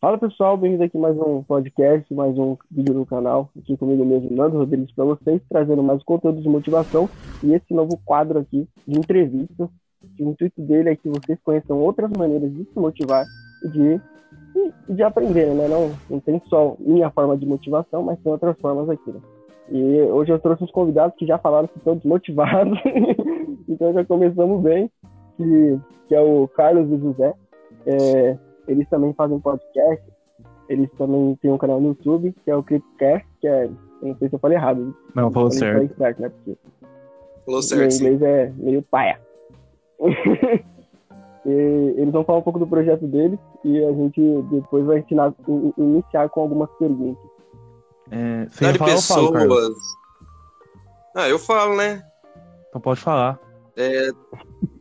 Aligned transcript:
Fala 0.00 0.16
pessoal, 0.16 0.56
bem-vindo 0.56 0.84
aqui 0.84 0.96
mais 0.96 1.18
um 1.18 1.42
podcast, 1.42 2.14
mais 2.14 2.38
um 2.38 2.56
vídeo 2.70 2.94
no 2.94 3.04
canal, 3.04 3.50
aqui 3.58 3.76
comigo 3.76 4.04
mesmo, 4.04 4.30
Nando 4.30 4.58
Rodrigues, 4.58 4.94
para 4.94 5.04
vocês, 5.04 5.42
trazendo 5.48 5.82
mais 5.82 6.00
conteúdo 6.04 6.40
de 6.40 6.48
motivação 6.48 7.10
e 7.42 7.52
esse 7.52 7.74
novo 7.74 7.98
quadro 8.04 8.38
aqui 8.38 8.68
de 8.86 8.96
entrevistas. 8.96 9.68
O 10.20 10.30
intuito 10.30 10.62
dele 10.62 10.90
é 10.90 10.94
que 10.94 11.08
vocês 11.08 11.36
conheçam 11.42 11.80
outras 11.80 12.12
maneiras 12.16 12.48
de 12.54 12.62
se 12.62 12.78
motivar 12.78 13.26
e 13.64 13.68
de, 13.70 14.00
e 14.88 14.94
de 14.94 15.02
aprender, 15.02 15.52
né? 15.52 15.66
Não, 15.66 15.90
não 16.08 16.20
tem 16.20 16.40
só 16.46 16.76
minha 16.78 17.10
forma 17.10 17.36
de 17.36 17.44
motivação, 17.44 18.04
mas 18.04 18.20
tem 18.20 18.30
outras 18.30 18.56
formas 18.60 18.88
aqui. 18.88 19.10
Né? 19.10 19.20
E 19.72 20.00
hoje 20.12 20.30
eu 20.30 20.38
trouxe 20.38 20.62
uns 20.62 20.70
convidados 20.70 21.16
que 21.16 21.26
já 21.26 21.38
falaram 21.38 21.66
que 21.66 21.76
estão 21.76 21.96
desmotivados, 21.96 22.78
então 23.68 23.92
já 23.92 24.04
começamos 24.04 24.62
bem, 24.62 24.88
que, 25.36 25.80
que 26.06 26.14
é 26.14 26.20
o 26.20 26.46
Carlos 26.46 26.88
e 26.88 26.98
José. 26.98 27.34
É, 27.84 28.38
eles 28.68 28.88
também 28.88 29.12
fazem 29.14 29.40
podcast. 29.40 30.04
Eles 30.68 30.90
também 30.98 31.34
têm 31.40 31.50
um 31.50 31.58
canal 31.58 31.80
no 31.80 31.88
YouTube, 31.88 32.34
que 32.44 32.50
é 32.50 32.54
o 32.54 32.62
Clipcast, 32.62 33.26
que 33.40 33.48
é. 33.48 33.68
Não 34.02 34.16
sei 34.18 34.28
se 34.28 34.34
eu 34.34 34.38
falei 34.38 34.56
errado. 34.56 34.94
Não, 35.14 35.32
falou 35.32 35.50
certo. 35.50 35.96
certo 35.96 36.22
né? 36.22 36.28
Porque 36.28 36.56
falou 37.44 37.62
certo. 37.62 37.92
Em 37.92 37.96
inglês 37.96 38.22
é 38.22 38.52
meio 38.56 38.82
paia. 38.82 39.20
eles 41.44 42.12
vão 42.12 42.24
falar 42.24 42.38
um 42.38 42.42
pouco 42.42 42.58
do 42.58 42.66
projeto 42.66 43.06
deles 43.06 43.38
e 43.64 43.82
a 43.82 43.92
gente 43.92 44.20
depois 44.50 44.84
vai 44.84 44.98
ensinar, 44.98 45.34
iniciar 45.76 46.28
com 46.28 46.42
algumas 46.42 46.70
perguntas. 46.78 47.24
É, 48.10 48.46
Dá 48.60 48.84
pessoas. 48.84 49.30
Falo, 49.30 49.76
ah, 51.16 51.28
eu 51.28 51.38
falo, 51.38 51.76
né? 51.76 52.02
Então 52.68 52.80
pode 52.80 53.00
falar. 53.00 53.40
É, 53.76 54.10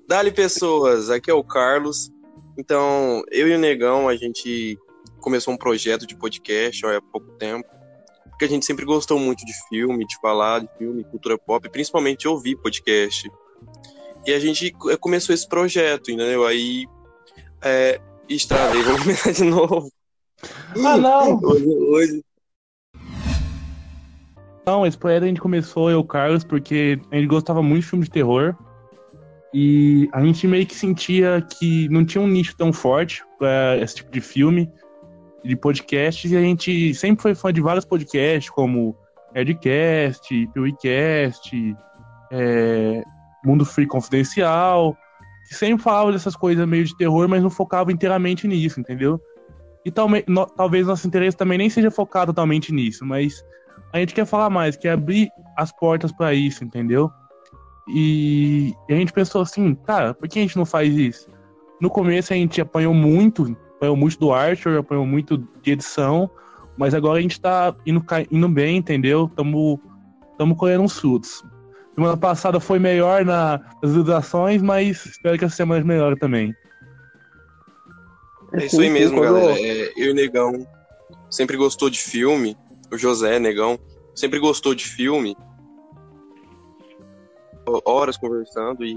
Dali 0.08 0.32
pessoas, 0.32 1.10
aqui 1.10 1.32
é 1.32 1.34
o 1.34 1.44
Carlos. 1.44 2.12
Então, 2.58 3.24
eu 3.30 3.48
e 3.48 3.54
o 3.54 3.60
Negão, 3.60 4.10
a 4.10 4.16
gente 4.16 4.80
começou 5.20 5.54
um 5.54 5.58
projeto 5.58 6.08
de 6.08 6.16
podcast 6.16 6.84
ó, 6.86 6.98
há 6.98 7.02
pouco 7.02 7.32
tempo, 7.34 7.70
porque 8.30 8.46
a 8.46 8.50
gente 8.50 8.66
sempre 8.66 8.84
gostou 8.84 9.20
muito 9.20 9.46
de 9.46 9.54
filme, 9.70 10.08
de 10.08 10.20
falar 10.20 10.62
de 10.62 10.70
filme, 10.78 11.04
cultura 11.04 11.38
pop, 11.38 11.70
principalmente 11.70 12.28
ouvir 12.28 12.56
podcast. 12.56 13.30
E 14.26 14.34
a 14.34 14.40
gente 14.40 14.76
é, 14.90 14.98
começou 14.98 15.36
esse 15.36 15.48
projeto, 15.48 16.10
entendeu? 16.10 16.48
Aí, 16.48 16.88
é, 17.62 18.02
estradei, 18.28 18.82
vou 18.82 18.98
começar 18.98 19.32
de 19.32 19.44
novo. 19.44 19.92
Ah, 20.84 20.98
não! 20.98 21.40
Hoje, 21.44 21.68
hoje, 21.68 22.26
Não, 24.66 24.86
esse 24.86 24.98
projeto 24.98 25.24
a 25.24 25.28
gente 25.28 25.42
começou, 25.42 25.90
eu 25.90 26.00
e 26.00 26.02
o 26.02 26.04
Carlos, 26.04 26.44
porque 26.44 27.00
a 27.12 27.16
gente 27.16 27.28
gostava 27.28 27.62
muito 27.62 27.84
de 27.84 27.90
filme 27.90 28.06
de 28.06 28.12
terror. 28.12 28.56
E 29.60 30.08
a 30.14 30.24
gente 30.24 30.46
meio 30.48 30.68
que 30.68 30.76
sentia 30.76 31.42
que 31.42 31.90
não 31.90 32.06
tinha 32.06 32.24
um 32.24 32.28
nicho 32.28 32.56
tão 32.56 32.72
forte 32.72 33.24
para 33.40 33.76
esse 33.78 33.96
tipo 33.96 34.12
de 34.12 34.22
filme, 34.22 34.72
de 35.44 35.56
podcasts, 35.56 36.32
e 36.32 36.38
a 36.38 36.42
gente 36.42 36.94
sempre 36.94 37.24
foi 37.24 37.34
fã 37.34 37.52
de 37.52 37.60
vários 37.60 37.84
podcasts, 37.84 38.52
como 38.52 38.96
Nerdcast, 39.34 40.48
PewCast, 40.54 41.76
é, 42.32 43.02
Mundo 43.44 43.66
Free 43.66 43.88
Confidencial, 43.88 44.96
que 45.50 45.56
sempre 45.56 45.84
falava 45.84 46.12
dessas 46.12 46.36
coisas 46.36 46.68
meio 46.68 46.86
de 46.86 46.96
terror, 46.96 47.28
mas 47.28 47.42
não 47.42 47.50
focava 47.50 47.92
inteiramente 47.92 48.48
nisso, 48.48 48.80
entendeu? 48.80 49.20
E 49.84 49.92
no, 50.28 50.46
talvez 50.46 50.86
nosso 50.86 51.08
interesse 51.08 51.36
também 51.36 51.58
nem 51.58 51.70
seja 51.72 51.90
focado 51.90 52.32
totalmente 52.32 52.72
nisso, 52.72 53.04
mas 53.04 53.44
a 53.92 53.98
gente 53.98 54.14
quer 54.14 54.28
falar 54.28 54.52
mais, 54.52 54.78
quer 54.78 54.92
abrir 54.92 55.30
as 55.58 55.72
portas 55.72 56.12
para 56.12 56.32
isso, 56.36 56.64
entendeu? 56.64 57.10
E, 57.88 58.74
a 58.90 58.94
gente 58.94 59.14
pensou 59.14 59.42
assim, 59.42 59.76
cara, 59.76 60.14
por 60.14 60.28
que 60.28 60.40
a 60.40 60.42
gente 60.42 60.58
não 60.58 60.66
faz 60.66 60.94
isso? 60.96 61.30
No 61.80 61.90
começo 61.90 62.34
a 62.34 62.36
gente 62.36 62.60
apanhou 62.60 62.94
muito, 62.94 63.56
apanhou 63.76 63.96
muito 63.96 64.20
do 64.20 64.34
Archer, 64.34 64.80
apanhou 64.80 65.06
muito 65.06 65.38
de 65.62 65.72
edição, 65.72 66.30
mas 66.78 66.94
agora 66.94 67.20
a 67.20 67.22
gente 67.22 67.40
tá 67.40 67.76
indo, 67.86 68.04
indo 68.32 68.50
bem, 68.50 68.78
entendeu? 68.78 69.32
Tamo, 69.36 69.80
tamo 70.38 70.56
colhendo 70.56 70.84
uns 70.84 71.00
frutos. 71.00 71.44
Semana 71.96 72.18
passada 72.18 72.60
foi 72.60 72.78
melhor 72.78 73.26
na, 73.26 73.60
nas 73.82 73.92
visualizações, 73.92 74.62
mas 74.62 75.06
espero 75.06 75.38
que 75.38 75.46
essa 75.46 75.56
semana 75.56 75.84
melhore 75.84 76.18
também. 76.18 76.54
É 78.54 78.66
isso 78.66 78.80
aí 78.80 78.90
mesmo, 78.90 79.22
galera. 79.22 79.60
É, 79.60 79.94
eu 79.96 80.12
e 80.12 80.14
Negão 80.14 80.68
sempre 81.30 81.58
gostou 81.58 81.90
de 81.90 82.00
filme. 82.00 82.58
O 82.92 82.98
José, 82.98 83.40
Negão, 83.40 83.80
sempre 84.16 84.40
gostou 84.40 84.74
de 84.74 84.86
filme 84.86 85.36
horas 87.86 88.18
conversando 88.18 88.86
e 88.86 88.96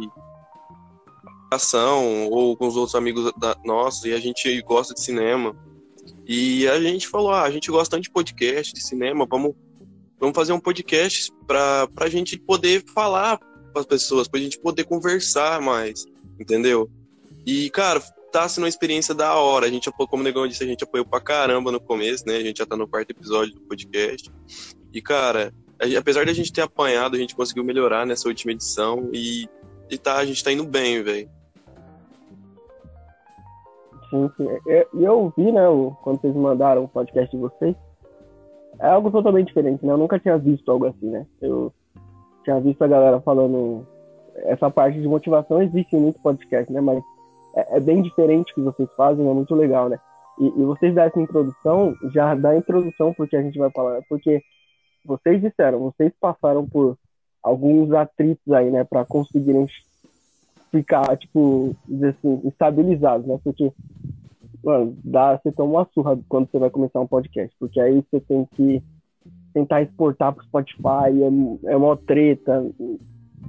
ação 1.51 2.29
ou 2.29 2.57
com 2.57 2.69
os 2.69 2.77
outros 2.77 2.95
amigos 2.95 3.33
da, 3.37 3.57
nossos 3.65 4.05
e 4.05 4.13
a 4.13 4.21
gente 4.21 4.61
gosta 4.63 4.95
de 4.95 5.01
cinema. 5.01 5.57
E 6.27 6.69
a 6.69 6.81
gente 6.81 7.09
falou, 7.09 7.33
ah, 7.33 7.43
a 7.43 7.51
gente 7.51 7.71
gosta 7.71 7.97
tanto 7.97 8.05
de 8.05 8.11
podcast, 8.11 8.73
de 8.73 8.83
cinema, 8.83 9.27
vamos, 9.29 9.55
vamos 10.19 10.35
fazer 10.35 10.53
um 10.53 10.61
podcast 10.61 11.33
para 11.47 11.89
a 11.97 12.09
gente 12.09 12.39
poder 12.39 12.85
falar 12.95 13.39
para 13.73 13.81
as 13.81 13.87
pessoas, 13.87 14.29
para 14.29 14.39
a 14.39 14.43
gente 14.43 14.59
poder 14.61 14.85
conversar 14.85 15.61
mais, 15.61 16.05
entendeu? 16.39 16.89
E, 17.45 17.69
cara, 17.71 18.01
tá 18.31 18.49
sendo 18.49 18.65
uma 18.65 18.69
experiência 18.69 19.15
da 19.15 19.35
hora. 19.35 19.67
A 19.67 19.71
gente, 19.71 19.91
como 19.91 20.23
o 20.23 20.25
Negão 20.25 20.47
disse, 20.47 20.63
a 20.63 20.67
gente 20.67 20.85
apoiou 20.85 21.05
pra 21.05 21.21
caramba 21.21 21.73
no 21.73 21.81
começo, 21.81 22.25
né? 22.27 22.37
A 22.37 22.43
gente 22.43 22.59
já 22.59 22.67
tá 22.67 22.77
no 22.77 22.87
quarto 22.87 23.11
episódio 23.11 23.55
do 23.55 23.61
podcast. 23.63 24.31
E, 24.93 25.01
cara, 25.01 25.53
apesar 25.97 26.25
de 26.25 26.31
a 26.31 26.35
gente 26.35 26.53
ter 26.53 26.63
apanhado, 26.63 27.17
a 27.17 27.19
gente 27.19 27.35
conseguiu 27.35 27.65
melhorar 27.65 28.07
nessa 28.07 28.29
última 28.29 28.53
edição 28.53 29.09
e, 29.13 29.49
e 29.91 29.97
tá, 29.97 30.17
a 30.17 30.25
gente 30.25 30.43
tá 30.45 30.53
indo 30.53 30.65
bem, 30.65 31.03
velho. 31.03 31.29
Sim, 34.11 34.31
sim. 34.37 34.49
É, 34.69 34.87
e 34.93 35.05
eu 35.05 35.33
vi, 35.37 35.51
né, 35.51 35.63
quando 36.03 36.21
vocês 36.21 36.35
mandaram 36.35 36.85
o 36.85 36.89
podcast 36.89 37.35
de 37.35 37.41
vocês, 37.41 37.75
é 38.79 38.89
algo 38.89 39.11
totalmente 39.11 39.49
diferente, 39.49 39.85
né? 39.85 39.93
Eu 39.93 39.99
nunca 39.99 40.19
tinha 40.19 40.37
visto 40.37 40.71
algo 40.71 40.87
assim, 40.87 41.07
né? 41.11 41.27
Eu 41.41 41.73
tinha 42.45 42.61
visto 42.61 42.83
a 42.83 42.89
galera 42.89 43.21
falando 43.21 43.87
essa 44.37 44.71
parte 44.71 45.01
de 45.01 45.07
motivação 45.07 45.63
existe 45.63 45.95
em 45.95 46.01
muito 46.01 46.21
podcast, 46.21 46.73
né? 46.73 46.81
Mas 46.81 47.03
é, 47.55 47.77
é 47.77 47.81
bem 47.81 48.03
diferente 48.03 48.53
o 48.53 48.55
que 48.55 48.61
vocês 48.61 48.89
fazem, 48.97 49.29
é 49.29 49.33
muito 49.33 49.55
legal, 49.55 49.89
né? 49.89 49.99
E, 50.39 50.47
e 50.47 50.65
vocês 50.65 50.95
dar 50.95 51.07
essa 51.07 51.21
introdução, 51.21 51.95
já 52.13 52.35
dá 52.35 52.57
introdução 52.57 53.13
porque 53.15 53.37
a 53.37 53.43
gente 53.43 53.59
vai 53.59 53.71
falar, 53.71 54.01
porque 54.09 54.43
vocês 55.05 55.41
disseram, 55.41 55.79
vocês 55.79 56.13
passaram 56.21 56.67
por 56.67 56.97
alguns 57.43 57.93
atritos 57.93 58.53
aí, 58.53 58.71
né, 58.71 58.85
para 58.85 59.05
conseguirem 59.05 59.67
ficar, 60.71 61.17
tipo, 61.17 61.75
dizer 61.89 62.17
assim, 62.19 62.41
estabilizados, 62.45 63.27
né? 63.27 63.39
Porque, 63.43 63.73
mano, 64.63 64.97
dá, 65.05 65.37
você 65.37 65.51
toma 65.51 65.79
uma 65.79 65.89
surra 65.93 66.19
quando 66.29 66.49
você 66.51 66.59
vai 66.59 66.71
começar 66.71 67.01
um 67.01 67.07
podcast, 67.07 67.55
porque 67.59 67.81
aí 67.81 68.05
você 68.11 68.21
tem 68.21 68.47
que 68.55 68.83
tentar 69.53 69.83
exportar 69.83 70.33
pro 70.33 70.45
Spotify, 70.45 71.11
é, 71.65 71.73
é 71.73 71.77
uma 71.77 71.97
treta, 71.97 72.65
o 72.79 72.99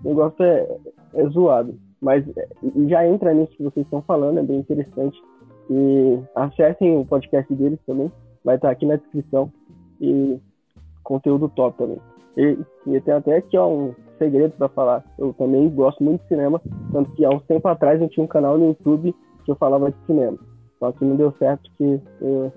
negócio 0.03 0.43
é, 0.43 0.67
é 1.13 1.29
zoado. 1.29 1.77
Mas 2.01 2.25
já 2.87 3.07
entra 3.07 3.33
nisso 3.33 3.55
que 3.55 3.63
vocês 3.63 3.85
estão 3.85 4.01
falando, 4.01 4.39
é 4.39 4.43
bem 4.43 4.57
interessante. 4.57 5.21
E 5.69 6.19
acessem 6.35 6.97
o 6.97 7.05
podcast 7.05 7.53
deles 7.53 7.79
também, 7.85 8.11
vai 8.43 8.55
estar 8.55 8.71
aqui 8.71 8.85
na 8.85 8.95
descrição. 8.95 9.51
E 9.99 10.39
conteúdo 11.03 11.49
top 11.49 11.77
também. 11.77 11.99
E, 12.37 12.57
e 12.87 13.01
tem 13.01 13.13
até 13.13 13.37
aqui 13.37 13.57
ó, 13.57 13.67
um 13.67 13.95
segredo 14.17 14.53
para 14.57 14.69
falar. 14.69 15.03
Eu 15.17 15.33
também 15.33 15.69
gosto 15.69 16.03
muito 16.03 16.21
de 16.21 16.27
cinema, 16.27 16.61
tanto 16.91 17.11
que 17.13 17.25
há 17.25 17.29
uns 17.29 17.43
tempo 17.43 17.67
atrás 17.67 18.01
eu 18.01 18.09
tinha 18.09 18.23
um 18.23 18.27
canal 18.27 18.57
no 18.57 18.67
YouTube 18.67 19.15
que 19.43 19.51
eu 19.51 19.55
falava 19.55 19.91
de 19.91 19.97
cinema. 20.05 20.37
Só 20.79 20.91
que 20.91 21.05
não 21.05 21.15
deu 21.15 21.31
certo 21.37 21.69
que 21.77 22.01
eu 22.21 22.51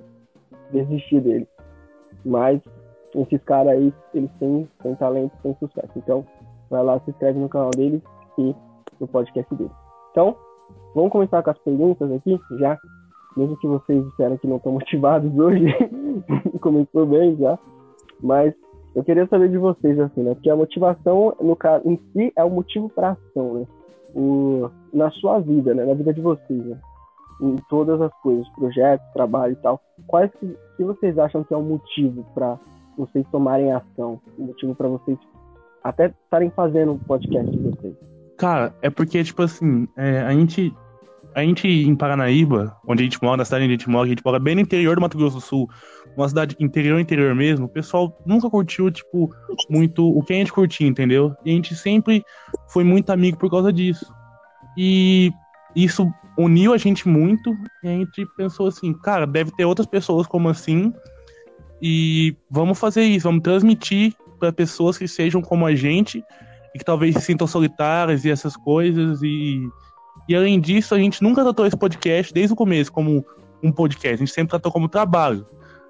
desisti 0.73 1.21
dele. 1.21 1.49
Mas 2.25 2.61
esses 3.15 3.43
caras 3.45 3.73
aí, 3.73 3.93
eles 4.13 4.31
têm, 4.39 4.69
têm 4.83 4.95
talento, 4.97 5.33
têm 5.43 5.57
sucesso. 5.59 5.91
Então, 5.97 6.27
vai 6.71 6.83
lá, 6.83 6.99
se 7.01 7.11
inscreve 7.11 7.39
no 7.39 7.49
canal 7.49 7.71
deles 7.71 8.03
e 8.39 8.55
no 9.01 9.07
podcast 9.07 9.55
deles. 9.55 9.73
Então, 10.11 10.37
vamos 10.95 11.13
começar 11.13 11.43
com 11.43 11.51
as 11.51 11.59
perguntas 11.59 12.11
aqui, 12.13 12.41
já. 12.59 12.79
Mesmo 13.37 13.57
que 13.59 13.67
vocês 13.67 14.05
disseram 14.11 14.37
que 14.37 14.47
não 14.47 14.57
estão 14.57 14.73
motivados 14.75 15.37
hoje, 15.39 15.67
começou 16.61 17.07
bem 17.07 17.37
já. 17.37 17.59
Mas 18.25 18.55
eu 18.97 19.05
queria 19.05 19.27
saber 19.27 19.51
de 19.51 19.59
vocês, 19.59 20.01
assim, 20.01 20.23
né? 20.23 20.33
Porque 20.33 20.49
a 20.49 20.57
motivação, 20.57 21.37
no 21.41 21.55
caso, 21.55 21.87
em 21.87 22.01
si, 22.13 22.33
é 22.35 22.43
o 22.43 22.49
motivo 22.49 22.89
para 22.89 23.11
ação, 23.11 23.55
né? 23.55 23.67
O, 24.15 24.71
na 24.93 25.11
sua 25.11 25.41
vida, 25.41 25.75
né? 25.75 25.85
Na 25.85 25.93
vida 25.93 26.15
de 26.15 26.23
vocês, 26.23 26.65
né? 26.65 26.79
Em 27.43 27.57
todas 27.69 28.01
as 28.01 28.13
coisas, 28.23 28.49
projetos, 28.51 29.07
trabalho 29.13 29.53
e 29.53 29.57
tal. 29.57 29.79
Quais 30.07 30.31
que, 30.41 30.57
que 30.77 30.85
vocês 30.85 31.19
acham 31.19 31.45
que 31.45 31.53
é 31.53 31.57
o 31.57 31.63
motivo 31.63 32.25
para 32.35 32.59
vocês 32.97 33.27
tomarem 33.31 33.73
ação? 33.73 34.21
O 34.39 34.45
motivo 34.45 34.75
para 34.75 34.89
vocês 34.89 35.19
até 35.83 36.07
estarem 36.07 36.49
fazendo 36.51 36.93
um 36.93 36.99
podcast 36.99 37.51
de 37.51 37.59
vocês? 37.59 37.95
Cara, 38.39 38.75
é 38.81 38.89
porque, 38.89 39.23
tipo 39.23 39.43
assim, 39.43 39.87
é, 39.97 40.21
a 40.23 40.33
gente 40.33 40.73
a 41.35 41.43
gente 41.43 41.67
em 41.67 41.95
Paranaíba, 41.95 42.77
onde 42.87 43.03
a 43.03 43.05
gente 43.05 43.23
mora, 43.23 43.39
na 43.39 43.45
cidade 43.45 43.65
onde 43.65 43.75
a 43.75 43.77
gente 43.77 43.89
mora, 43.89 44.07
a 44.07 44.09
gente 44.09 44.25
mora 44.25 44.39
bem 44.39 44.55
no 44.55 44.61
interior 44.61 44.95
do 44.95 45.01
Mato 45.01 45.19
Grosso 45.19 45.37
do 45.37 45.41
Sul, 45.41 45.69
uma 46.17 46.29
cidade 46.29 46.57
interior, 46.61 47.01
interior 47.01 47.35
mesmo, 47.35 47.67
o 47.67 47.69
pessoal 47.69 48.17
nunca 48.25 48.49
curtiu, 48.49 48.91
tipo, 48.91 49.31
muito 49.69 50.07
o 50.07 50.23
que 50.23 50.33
a 50.33 50.37
gente 50.37 50.53
curtia, 50.53 50.87
entendeu? 50.87 51.35
E 51.45 51.51
a 51.51 51.55
gente 51.55 51.75
sempre 51.75 52.25
foi 52.69 52.85
muito 52.85 53.11
amigo 53.11 53.37
por 53.37 53.51
causa 53.51 53.73
disso. 53.73 54.07
E 54.79 55.33
isso 55.75 56.09
uniu 56.39 56.73
a 56.73 56.79
gente 56.79 57.09
muito 57.09 57.57
e 57.83 57.89
a 57.89 57.91
gente 57.91 58.27
pensou 58.37 58.69
assim, 58.69 58.93
cara, 58.93 59.27
deve 59.27 59.51
ter 59.53 59.65
outras 59.65 59.87
pessoas 59.87 60.27
como 60.27 60.49
assim 60.49 60.93
e 61.83 62.37
vamos 62.51 62.79
fazer 62.79 63.03
isso, 63.03 63.25
vamos 63.25 63.43
transmitir 63.43 64.15
para 64.39 64.53
pessoas 64.53 64.99
que 64.99 65.07
sejam 65.07 65.43
como 65.43 65.67
a 65.67 65.75
gente 65.75 66.23
e 66.75 66.79
que 66.79 66.85
talvez 66.85 67.15
se 67.15 67.23
sintam 67.23 67.47
solitárias 67.47 68.25
e 68.25 68.31
essas 68.31 68.57
coisas 68.57 69.23
e 69.23 69.69
e 70.29 70.35
além 70.35 70.61
disso 70.61 70.95
a 70.95 70.99
gente 70.99 71.23
nunca 71.23 71.43
tratou 71.43 71.67
esse 71.67 71.77
podcast 71.77 72.33
desde 72.33 72.53
o 72.53 72.57
começo 72.57 72.93
como 72.93 73.25
um 73.63 73.73
podcast, 73.73 74.15
a 74.15 74.17
gente 74.19 74.33
sempre 74.33 74.51
tratou 74.51 74.71
como 74.71 74.89
trabalho. 74.89 75.47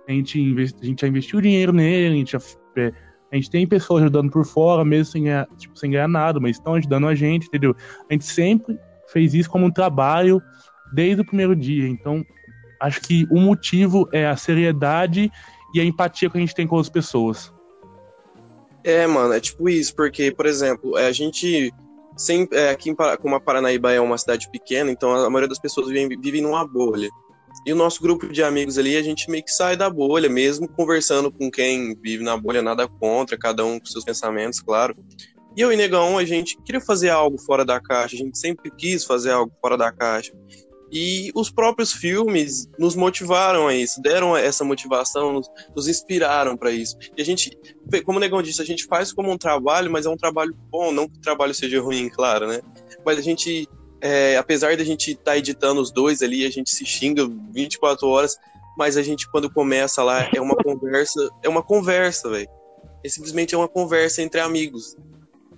A 0.09 0.13
gente, 0.13 0.41
investi, 0.41 0.79
a 0.83 0.87
gente 0.87 1.01
já 1.01 1.09
investiu 1.09 1.41
dinheiro 1.41 1.73
nele, 1.73 2.15
a 2.15 2.19
gente 2.19 2.33
já, 2.33 2.41
é, 2.77 2.93
a 3.33 3.35
gente 3.37 3.51
tem 3.51 3.67
pessoas 3.67 4.03
ajudando 4.03 4.31
por 4.31 4.45
fora, 4.45 4.85
mesmo 4.85 5.13
sem 5.13 5.25
ganhar, 5.25 5.49
tipo, 5.57 5.77
sem 5.79 5.91
ganhar 5.91 6.09
nada, 6.09 6.39
mas 6.39 6.57
estão 6.57 6.75
ajudando 6.75 7.09
a 7.09 7.15
gente, 7.15 7.47
entendeu? 7.47 7.75
A 8.09 8.13
gente 8.13 8.25
sempre 8.25 8.79
fez 9.09 9.35
isso 9.35 9.51
como 9.51 9.67
um 9.67 9.71
trabalho 9.71 10.41
desde 10.93 11.23
o 11.23 11.25
primeiro 11.25 11.57
dia. 11.57 11.89
Então, 11.89 12.25
acho 12.81 13.01
que 13.01 13.27
o 13.31 13.41
motivo 13.41 14.09
é 14.13 14.27
a 14.27 14.37
seriedade 14.37 15.31
e 15.75 15.81
a 15.81 15.85
empatia 15.85 16.31
que 16.31 16.37
a 16.37 16.41
gente 16.41 16.55
tem 16.55 16.67
com 16.67 16.79
as 16.79 16.89
pessoas. 16.89 17.53
É, 18.85 19.07
mano, 19.07 19.33
é 19.33 19.41
tipo 19.41 19.69
isso, 19.69 19.97
porque, 19.97 20.31
por 20.31 20.47
exemplo, 20.47 20.97
é, 20.99 21.07
a 21.07 21.13
gente 21.13 21.73
sempre, 22.17 22.59
é, 22.59 22.71
aqui 22.71 22.91
em, 22.91 22.97
como 23.21 23.35
a 23.35 23.41
Paranaíba 23.41 23.93
é 23.93 24.01
uma 24.01 24.19
cidade 24.19 24.51
pequena, 24.51 24.91
então 24.91 25.13
a 25.13 25.31
maioria 25.31 25.49
das 25.49 25.59
pessoas 25.59 25.89
vive, 25.89 26.17
vive 26.17 26.41
numa 26.41 26.67
bolha. 26.67 27.09
E 27.67 27.73
o 27.73 27.77
nosso 27.77 28.03
grupo 28.03 28.29
de 28.29 28.43
amigos 28.43 28.77
ali, 28.77 28.97
a 28.97 29.03
gente 29.03 29.31
meio 29.31 29.45
que 29.45 29.51
sai 29.51 29.77
da 29.77 29.89
bolha, 29.89 30.29
mesmo 30.29 30.69
conversando 30.69 31.31
com 31.31 31.51
quem 31.51 31.95
vive 32.03 32.23
na 32.23 32.37
bolha, 32.37 32.61
nada 32.61 32.87
contra, 32.87 33.39
cada 33.39 33.65
um 33.65 33.79
com 33.79 33.87
seus 33.87 34.05
pensamentos, 34.05 34.61
claro. 34.61 34.95
E 35.57 35.61
eu 35.61 35.73
e 35.73 35.77
Negão, 35.77 36.19
a 36.19 36.25
gente 36.25 36.61
queria 36.63 36.81
fazer 36.81 37.11
algo 37.11 37.39
fora 37.39 37.65
da 37.65 37.81
caixa, 37.81 38.17
a 38.17 38.19
gente 38.19 38.37
sempre 38.37 38.71
quis 38.77 39.05
fazer 39.05 39.31
algo 39.31 39.53
fora 39.61 39.79
da 39.79 39.93
caixa. 39.93 40.33
E 40.93 41.33
os 41.35 41.51
próprios 41.51 41.93
filmes 41.93 42.69
nos 42.79 42.95
motivaram 42.95 43.67
a 43.67 43.75
isso, 43.75 44.01
deram 44.01 44.37
essa 44.37 44.65
motivação, 44.65 45.33
nos, 45.33 45.51
nos 45.75 45.89
inspiraram 45.89 46.57
para 46.57 46.71
isso. 46.71 46.97
E 47.17 47.23
a 47.23 47.25
gente, 47.25 47.51
como 48.05 48.19
o 48.19 48.21
Negão 48.21 48.43
disse, 48.43 48.63
a 48.63 48.65
gente 48.65 48.85
faz 48.85 49.13
como 49.13 49.31
um 49.31 49.39
trabalho, 49.39 49.91
mas 49.91 50.07
é 50.07 50.11
um 50.11 50.17
trabalho 50.17 50.55
bom, 50.71 50.93
não 50.93 51.09
que 51.09 51.19
o 51.19 51.21
trabalho 51.21 51.55
seja 51.55 51.81
ruim, 51.81 52.09
claro, 52.09 52.47
né? 52.47 52.61
Mas 53.05 53.19
a 53.19 53.23
gente, 53.23 53.69
é, 54.01 54.37
apesar 54.37 54.77
da 54.77 54.85
gente 54.85 55.13
estar 55.13 55.33
tá 55.33 55.39
editando 55.39 55.81
os 55.81 55.91
dois 55.91 56.23
ali, 56.23 56.47
a 56.47 56.51
gente 56.51 56.71
se 56.71 56.85
xinga 56.85 57.29
24 57.53 58.07
horas, 58.07 58.37
mas 58.77 58.97
a 58.97 59.03
gente, 59.03 59.29
quando 59.31 59.51
começa 59.51 60.03
lá, 60.03 60.29
é 60.35 60.41
uma 60.41 60.57
conversa, 60.63 61.29
é 61.43 61.49
uma 61.49 61.63
conversa, 61.63 62.29
velho. 62.29 62.49
É 63.05 63.09
simplesmente 63.09 63.55
é 63.55 63.59
uma 63.59 63.69
conversa 63.69 64.23
entre 64.23 64.41
amigos. 64.41 64.97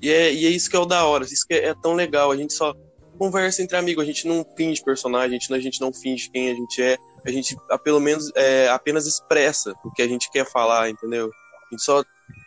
E 0.01 0.11
é, 0.11 0.33
e 0.33 0.47
é 0.47 0.51
isso 0.51 0.69
que 0.69 0.77
é 0.77 0.79
o 0.79 0.85
da 0.85 1.05
hora, 1.05 1.25
isso 1.25 1.47
que 1.47 1.55
é, 1.55 1.67
é 1.67 1.75
tão 1.75 1.95
legal. 1.95 2.31
A 2.31 2.37
gente 2.37 2.53
só 2.53 2.75
conversa 3.17 3.63
entre 3.63 3.77
amigos, 3.77 4.03
a 4.03 4.07
gente 4.07 4.27
não 4.27 4.45
finge 4.57 4.83
personagem, 4.83 5.39
a 5.51 5.59
gente, 5.59 5.81
não 5.81 5.93
finge 5.93 6.31
quem 6.31 6.51
a 6.51 6.55
gente 6.55 6.83
é, 6.83 6.97
a 7.25 7.31
gente 7.31 7.57
pelo 7.83 8.01
menos 8.01 8.31
é, 8.37 8.69
apenas 8.69 9.07
expressa 9.07 9.75
o 9.85 9.91
que 9.91 10.03
a 10.03 10.09
gente 10.09 10.31
quer 10.31 10.47
falar, 10.47 10.89
entendeu? 10.89 11.31
A 11.67 11.75
gente 11.75 11.83
só 11.83 12.03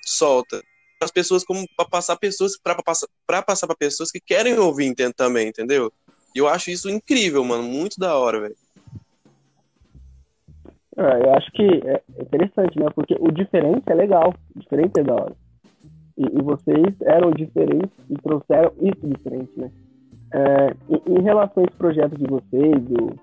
solta 0.05 0.61
as 1.01 1.11
pessoas 1.11 1.43
como 1.43 1.65
para 1.77 1.87
passar 1.87 2.17
pessoas 2.17 2.57
para 2.57 2.75
passar 2.83 3.07
para 3.25 3.41
passar 3.41 3.67
para 3.67 3.75
pessoas 3.75 4.11
que 4.11 4.19
querem 4.19 4.57
ouvir 4.57 4.93
também, 5.15 5.47
entendeu? 5.47 5.91
E 6.35 6.39
eu 6.39 6.47
acho 6.47 6.69
isso 6.69 6.89
incrível, 6.89 7.43
mano, 7.43 7.63
muito 7.63 7.99
da 7.99 8.17
hora, 8.17 8.41
velho. 8.41 8.55
Ah, 10.97 11.17
eu 11.17 11.33
acho 11.33 11.49
que 11.53 11.63
é 11.63 12.01
interessante, 12.21 12.77
né? 12.77 12.87
Porque 12.93 13.15
o 13.19 13.31
diferente 13.31 13.83
é 13.87 13.95
legal, 13.95 14.33
o 14.55 14.59
diferente 14.59 14.99
é 14.99 15.03
da 15.03 15.13
hora. 15.13 15.35
E, 16.17 16.23
e 16.23 16.41
vocês 16.41 17.01
eram 17.01 17.31
diferentes 17.31 17.91
e 18.09 18.15
trouxeram 18.15 18.73
isso 18.81 19.07
diferente, 19.07 19.51
né? 19.55 19.71
É, 20.31 20.75
em, 20.89 21.19
em, 21.19 21.21
relação 21.23 21.63
a 21.63 21.65
esse 21.65 21.77
projeto 21.77 22.17
de 22.17 22.25
vocês, 22.25 22.83
do, 22.83 23.15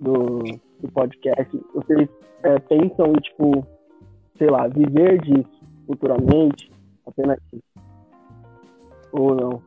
do, 0.00 0.38
do 0.80 0.92
podcast, 0.92 1.60
vocês 1.74 2.08
é, 2.42 2.58
pensam 2.60 3.12
em, 3.12 3.20
tipo, 3.20 3.66
sei 4.38 4.48
lá, 4.48 4.68
viver 4.68 5.20
disso 5.20 5.60
futuramente? 5.86 6.70
Apenas 7.06 7.38
isso? 7.52 7.62
Ou 9.12 9.34
não? 9.34 9.62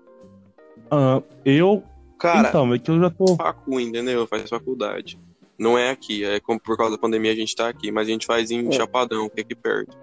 Uh, 0.91 1.23
eu. 1.45 1.83
Cara, 2.17 2.49
então, 2.49 2.73
é 2.73 2.79
que 2.79 2.89
eu 2.89 2.99
já 2.99 3.09
tô. 3.09 3.35
Facu, 3.35 3.79
entendeu? 3.79 4.25
Faz 4.25 4.49
faculdade. 4.49 5.19
Não 5.57 5.77
é 5.77 5.89
aqui, 5.89 6.23
é 6.23 6.39
como 6.39 6.59
por 6.59 6.77
causa 6.77 6.95
da 6.95 7.01
pandemia 7.01 7.31
a 7.31 7.35
gente 7.35 7.55
tá 7.55 7.67
aqui, 7.67 7.91
mas 7.91 8.07
a 8.07 8.11
gente 8.11 8.25
faz 8.25 8.51
em 8.51 8.67
é. 8.67 8.71
Chapadão, 8.71 9.27
que 9.27 9.39
é 9.39 9.44
aqui 9.44 9.55
perto. 9.55 9.97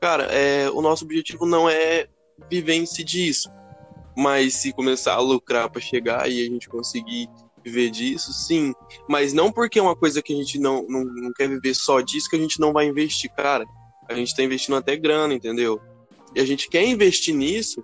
Cara, 0.00 0.24
é, 0.24 0.70
o 0.70 0.80
nosso 0.80 1.04
objetivo 1.04 1.44
não 1.44 1.68
é 1.68 2.06
viver-se 2.48 3.02
disso. 3.02 3.50
Mas 4.16 4.54
se 4.54 4.72
começar 4.72 5.14
a 5.14 5.20
lucrar 5.20 5.68
para 5.68 5.80
chegar 5.80 6.30
e 6.30 6.42
a 6.42 6.44
gente 6.48 6.68
conseguir 6.68 7.28
viver 7.64 7.90
disso, 7.90 8.32
sim. 8.32 8.72
Mas 9.08 9.32
não 9.32 9.50
porque 9.50 9.78
é 9.78 9.82
uma 9.82 9.96
coisa 9.96 10.22
que 10.22 10.32
a 10.32 10.36
gente 10.36 10.58
não, 10.58 10.86
não, 10.88 11.04
não 11.04 11.32
quer 11.32 11.48
viver 11.48 11.74
só 11.74 12.00
disso 12.00 12.30
que 12.30 12.36
a 12.36 12.38
gente 12.38 12.60
não 12.60 12.72
vai 12.72 12.86
investir, 12.86 13.30
cara. 13.34 13.66
A 14.08 14.14
gente 14.14 14.34
tá 14.34 14.42
investindo 14.42 14.76
até 14.76 14.96
grana, 14.96 15.34
entendeu? 15.34 15.80
E 16.34 16.40
a 16.40 16.44
gente 16.44 16.68
quer 16.68 16.84
investir 16.84 17.34
nisso 17.34 17.82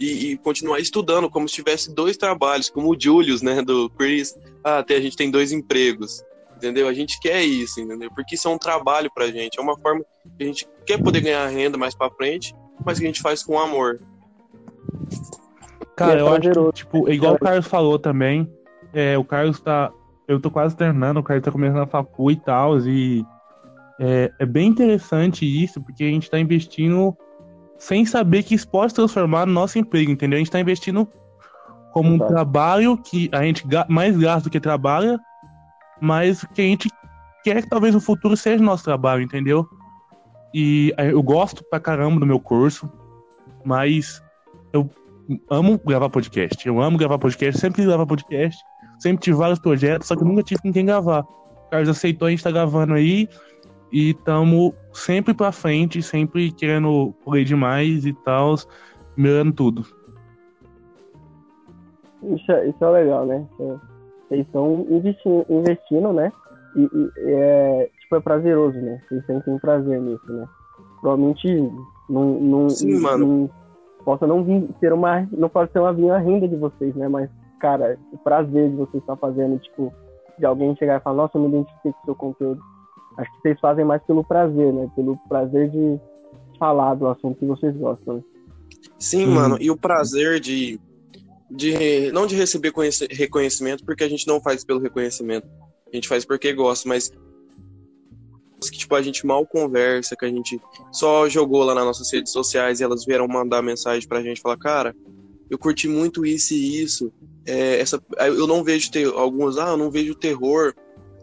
e, 0.00 0.32
e, 0.32 0.36
continuar 0.38 0.80
estudando 0.80 1.28
como 1.28 1.48
se 1.48 1.56
tivesse 1.56 1.94
dois 1.94 2.16
trabalhos, 2.16 2.70
como 2.70 2.90
o 2.90 2.96
Julius, 2.98 3.42
né, 3.42 3.60
do 3.60 3.90
Chris. 3.90 4.34
Ah, 4.64 4.78
até 4.78 4.96
a 4.96 5.00
gente 5.00 5.16
tem 5.16 5.30
dois 5.30 5.52
empregos, 5.52 6.22
entendeu? 6.56 6.88
A 6.88 6.94
gente 6.94 7.20
quer 7.20 7.42
isso, 7.44 7.80
entendeu? 7.80 8.10
Porque 8.14 8.34
isso 8.34 8.48
é 8.48 8.50
um 8.50 8.58
trabalho 8.58 9.10
pra 9.14 9.26
gente, 9.26 9.58
é 9.58 9.62
uma 9.62 9.78
forma 9.78 10.04
que 10.38 10.44
a 10.44 10.46
gente 10.46 10.66
quer 10.86 11.02
poder 11.02 11.20
ganhar 11.20 11.46
renda 11.48 11.76
mais 11.76 11.94
pra 11.94 12.10
frente, 12.10 12.54
mas 12.84 12.98
que 12.98 13.04
a 13.04 13.08
gente 13.08 13.20
faz 13.20 13.42
com 13.42 13.58
amor. 13.58 14.00
Cara, 15.98 16.20
eu 16.20 16.28
acho 16.28 16.50
que, 16.50 16.72
tipo, 16.72 17.10
igual 17.10 17.34
o 17.34 17.38
Carlos 17.38 17.66
falou 17.66 17.98
também, 17.98 18.48
é, 18.92 19.18
o 19.18 19.24
Carlos 19.24 19.60
tá. 19.60 19.90
Eu 20.28 20.38
tô 20.38 20.50
quase 20.50 20.76
terminando, 20.76 21.16
o 21.16 21.22
Carlos 21.22 21.44
tá 21.44 21.50
começando 21.50 21.82
a 21.82 21.86
facu 21.86 22.30
e 22.30 22.36
tal, 22.36 22.78
e 22.80 23.24
é, 23.98 24.30
é, 24.38 24.46
bem 24.46 24.68
interessante 24.68 25.44
isso, 25.44 25.82
porque 25.82 26.04
a 26.04 26.06
gente 26.06 26.30
tá 26.30 26.38
investindo 26.38 27.16
sem 27.78 28.04
saber 28.04 28.44
que 28.44 28.54
isso 28.54 28.68
pode 28.68 28.94
transformar 28.94 29.44
no 29.46 29.52
nosso 29.52 29.78
emprego, 29.78 30.10
entendeu? 30.12 30.36
A 30.36 30.38
gente 30.38 30.50
tá 30.50 30.60
investindo 30.60 31.08
como 31.92 32.12
um 32.12 32.18
trabalho 32.18 32.96
que 32.96 33.28
a 33.32 33.42
gente 33.42 33.64
mais 33.88 34.16
gasta 34.16 34.48
do 34.48 34.52
que 34.52 34.60
trabalha, 34.60 35.18
mas 36.00 36.44
que 36.54 36.60
a 36.60 36.64
gente 36.64 36.88
quer 37.42 37.62
que 37.62 37.68
talvez 37.68 37.94
o 37.94 38.00
futuro 38.00 38.36
seja 38.36 38.62
nosso 38.62 38.84
trabalho, 38.84 39.22
entendeu? 39.22 39.66
E 40.54 40.94
eu 40.96 41.22
gosto 41.22 41.64
pra 41.68 41.80
caramba 41.80 42.20
do 42.20 42.26
meu 42.26 42.38
curso, 42.38 42.88
mas 43.64 44.22
eu 44.72 44.88
amo 45.50 45.78
gravar 45.84 46.08
podcast. 46.08 46.66
Eu 46.66 46.80
amo 46.80 46.98
gravar 46.98 47.18
podcast, 47.18 47.60
sempre 47.60 47.76
quis 47.76 47.86
gravar 47.86 48.06
podcast, 48.06 48.62
sempre 48.98 49.22
tive 49.22 49.36
vários 49.36 49.58
projetos, 49.58 50.08
só 50.08 50.16
que 50.16 50.24
nunca 50.24 50.42
tive 50.42 50.62
com 50.62 50.72
quem 50.72 50.86
gravar. 50.86 51.20
O 51.20 51.70
Carlos 51.70 51.88
aceitou, 51.88 52.28
a 52.28 52.30
gente 52.30 52.42
tá 52.42 52.50
gravando 52.50 52.94
aí 52.94 53.28
e 53.92 54.10
estamos 54.10 54.72
sempre 54.92 55.34
pra 55.34 55.52
frente, 55.52 56.02
sempre 56.02 56.50
querendo 56.52 57.14
correr 57.24 57.44
demais 57.44 58.06
e 58.06 58.12
tal, 58.12 58.54
melhorando 59.16 59.52
tudo. 59.52 59.86
Isso 62.22 62.50
é, 62.50 62.68
isso 62.68 62.84
é 62.84 62.90
legal, 62.90 63.26
né? 63.26 63.46
Vocês 64.28 64.46
estão 64.46 64.86
investindo, 64.90 65.46
investindo, 65.48 66.12
né? 66.12 66.32
E, 66.76 66.82
e, 66.82 67.10
é, 67.26 67.90
tipo, 68.00 68.16
é 68.16 68.20
prazeroso, 68.20 68.78
né? 68.78 69.00
Vocês 69.08 69.24
sentem 69.26 69.58
prazer 69.58 70.00
nisso, 70.00 70.32
né? 70.32 70.46
Provavelmente 71.00 71.70
não, 72.08 72.40
não, 72.40 72.70
Sim, 72.70 73.00
mano. 73.00 73.26
não 73.26 73.50
possa 74.08 74.26
não 74.26 74.42
vir 74.42 74.66
ser 74.80 74.90
uma. 74.90 75.28
Não 75.30 75.50
pode 75.50 75.70
ser 75.70 75.80
uma 75.80 75.92
vinha 75.92 76.16
renda 76.16 76.48
de 76.48 76.56
vocês, 76.56 76.94
né? 76.96 77.06
Mas, 77.08 77.28
cara, 77.60 77.98
o 78.10 78.16
prazer 78.16 78.70
de 78.70 78.76
vocês 78.76 79.02
estar 79.02 79.16
fazendo, 79.16 79.58
tipo, 79.58 79.92
de 80.38 80.46
alguém 80.46 80.74
chegar 80.76 80.98
e 80.98 81.02
falar, 81.02 81.24
nossa, 81.24 81.36
eu 81.36 81.42
me 81.42 81.48
identifiquei 81.48 81.92
com 81.92 81.98
o 82.00 82.04
seu 82.06 82.14
conteúdo. 82.14 82.60
Acho 83.18 83.30
que 83.32 83.42
vocês 83.42 83.60
fazem 83.60 83.84
mais 83.84 84.02
pelo 84.04 84.24
prazer, 84.24 84.72
né? 84.72 84.90
Pelo 84.96 85.18
prazer 85.28 85.68
de 85.68 86.00
falar 86.58 86.94
do 86.94 87.06
assunto 87.06 87.38
que 87.38 87.44
vocês 87.44 87.76
gostam. 87.76 88.14
Né? 88.14 88.22
Sim, 88.98 89.26
hum. 89.26 89.34
mano. 89.34 89.58
E 89.60 89.70
o 89.70 89.76
prazer 89.76 90.40
de, 90.40 90.80
de. 91.50 92.10
Não 92.10 92.26
de 92.26 92.34
receber 92.34 92.72
reconhecimento, 93.10 93.84
porque 93.84 94.04
a 94.04 94.08
gente 94.08 94.26
não 94.26 94.40
faz 94.40 94.64
pelo 94.64 94.80
reconhecimento. 94.80 95.46
A 95.92 95.94
gente 95.94 96.08
faz 96.08 96.24
porque 96.24 96.50
gosta, 96.54 96.88
mas 96.88 97.12
que 98.60 98.78
tipo 98.78 98.94
a 98.94 99.02
gente 99.02 99.26
mal 99.26 99.46
conversa, 99.46 100.16
que 100.16 100.24
a 100.24 100.28
gente 100.28 100.60
só 100.90 101.28
jogou 101.28 101.62
lá 101.64 101.74
nas 101.74 101.84
nossas 101.84 102.12
redes 102.12 102.32
sociais 102.32 102.80
e 102.80 102.84
elas 102.84 103.04
vieram 103.04 103.28
mandar 103.28 103.62
mensagem 103.62 104.08
pra 104.08 104.22
gente 104.22 104.40
falar, 104.40 104.56
cara, 104.56 104.94
eu 105.48 105.58
curti 105.58 105.88
muito 105.88 106.26
isso 106.26 106.54
e 106.54 106.82
isso. 106.82 107.12
É, 107.46 107.80
essa, 107.80 108.02
eu 108.18 108.46
não 108.46 108.62
vejo 108.64 108.90
ter 108.90 109.06
alguns, 109.06 109.56
ah, 109.58 109.68
eu 109.68 109.76
não 109.76 109.90
vejo 109.90 110.14
terror, 110.14 110.74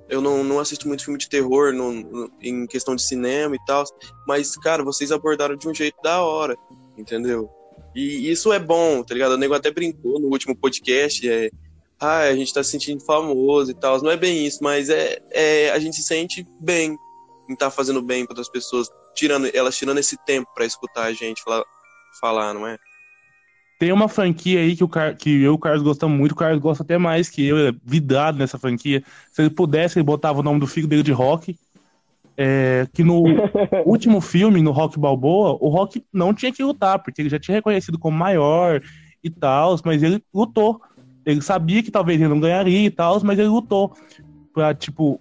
eu 0.10 0.22
não, 0.22 0.44
não 0.44 0.60
assisto 0.60 0.88
muito 0.88 1.04
filme 1.04 1.20
de 1.20 1.30
terror 1.30 1.74
no, 1.74 1.92
no, 1.92 2.32
em 2.42 2.66
questão 2.66 2.96
de 2.96 3.04
cinema 3.04 3.56
e 3.56 3.60
tal, 3.66 3.84
mas, 4.28 4.56
cara, 4.58 4.84
vocês 4.84 5.12
abordaram 5.12 5.56
de 5.56 5.68
um 5.68 5.74
jeito 5.74 6.02
da 6.02 6.24
hora, 6.24 6.56
entendeu? 6.98 7.50
E 7.96 8.30
isso 8.30 8.52
é 8.52 8.60
bom, 8.60 9.04
tá 9.04 9.14
ligado? 9.14 9.34
O 9.34 9.38
nego 9.38 9.54
até 9.54 9.72
brincou 9.72 10.20
no 10.20 10.28
último 10.28 10.56
podcast, 10.56 11.28
é, 11.30 11.50
ah, 12.00 12.20
a 12.20 12.36
gente 12.36 12.54
tá 12.54 12.64
se 12.64 12.72
sentindo 12.72 13.04
famoso 13.04 13.72
e 13.72 13.74
tal. 13.74 14.02
Não 14.02 14.12
é 14.12 14.18
bem 14.18 14.46
isso, 14.46 14.60
mas 14.62 14.90
é, 14.90 15.20
é 15.32 15.72
a 15.72 15.80
gente 15.80 15.96
se 15.96 16.04
sente 16.04 16.46
bem 16.60 16.98
em 17.50 17.54
estar 17.54 17.66
tá 17.68 17.72
fazendo 17.72 18.02
bem 18.02 18.26
para 18.26 18.34
outras 18.34 18.50
pessoas, 18.50 18.90
tirando 19.14 19.50
elas 19.54 19.78
tirando 19.78 19.98
esse 19.98 20.18
tempo 20.26 20.50
para 20.54 20.66
escutar 20.66 21.04
a 21.04 21.14
gente 21.14 21.44
falar, 21.44 21.64
falar, 22.20 22.54
não 22.54 22.68
é? 22.68 22.78
tem 23.78 23.92
uma 23.92 24.08
franquia 24.08 24.60
aí 24.60 24.76
que, 24.76 24.84
o 24.84 24.88
Car... 24.88 25.16
que 25.16 25.30
eu 25.30 25.54
e 25.54 25.56
o 25.56 25.58
Carlos 25.58 25.84
gostamos 25.84 26.18
muito, 26.18 26.32
o 26.32 26.36
Carlos 26.36 26.62
gosta 26.62 26.84
até 26.84 26.98
mais 26.98 27.30
que 27.30 27.46
eu, 27.46 27.58
é 27.58 27.74
vidrado 27.84 28.38
nessa 28.38 28.58
franquia. 28.58 29.04
Se 29.32 29.42
ele 29.42 29.50
pudesse, 29.50 30.00
ele 30.00 30.06
botava 30.06 30.40
o 30.40 30.44
nome 30.44 30.60
do 30.60 30.68
filho 30.68 30.88
dele 30.88 31.04
de 31.04 31.12
Rock. 31.12 31.58
É, 32.38 32.86
que 32.94 33.04
no 33.04 33.24
último 33.86 34.20
filme, 34.20 34.62
no 34.62 34.72
Rock 34.72 35.00
Balboa, 35.00 35.58
o 35.62 35.70
Rock 35.70 36.04
não 36.12 36.34
tinha 36.34 36.52
que 36.52 36.64
lutar, 36.64 37.00
porque 37.00 37.22
ele 37.22 37.30
já 37.30 37.40
tinha 37.40 37.56
reconhecido 37.56 37.98
como 37.98 38.18
maior 38.18 38.82
e 39.24 39.30
tal, 39.30 39.78
mas 39.84 40.04
ele 40.04 40.24
lutou. 40.34 40.82
Ele 41.26 41.42
sabia 41.42 41.82
que 41.82 41.92
talvez 41.92 42.20
ele 42.20 42.30
não 42.30 42.40
ganharia 42.40 42.86
e 42.86 42.92
tal, 42.92 43.22
mas 43.24 43.40
ele 43.40 43.48
lutou. 43.48 43.96
Pra, 44.54 44.74
tipo, 44.74 45.20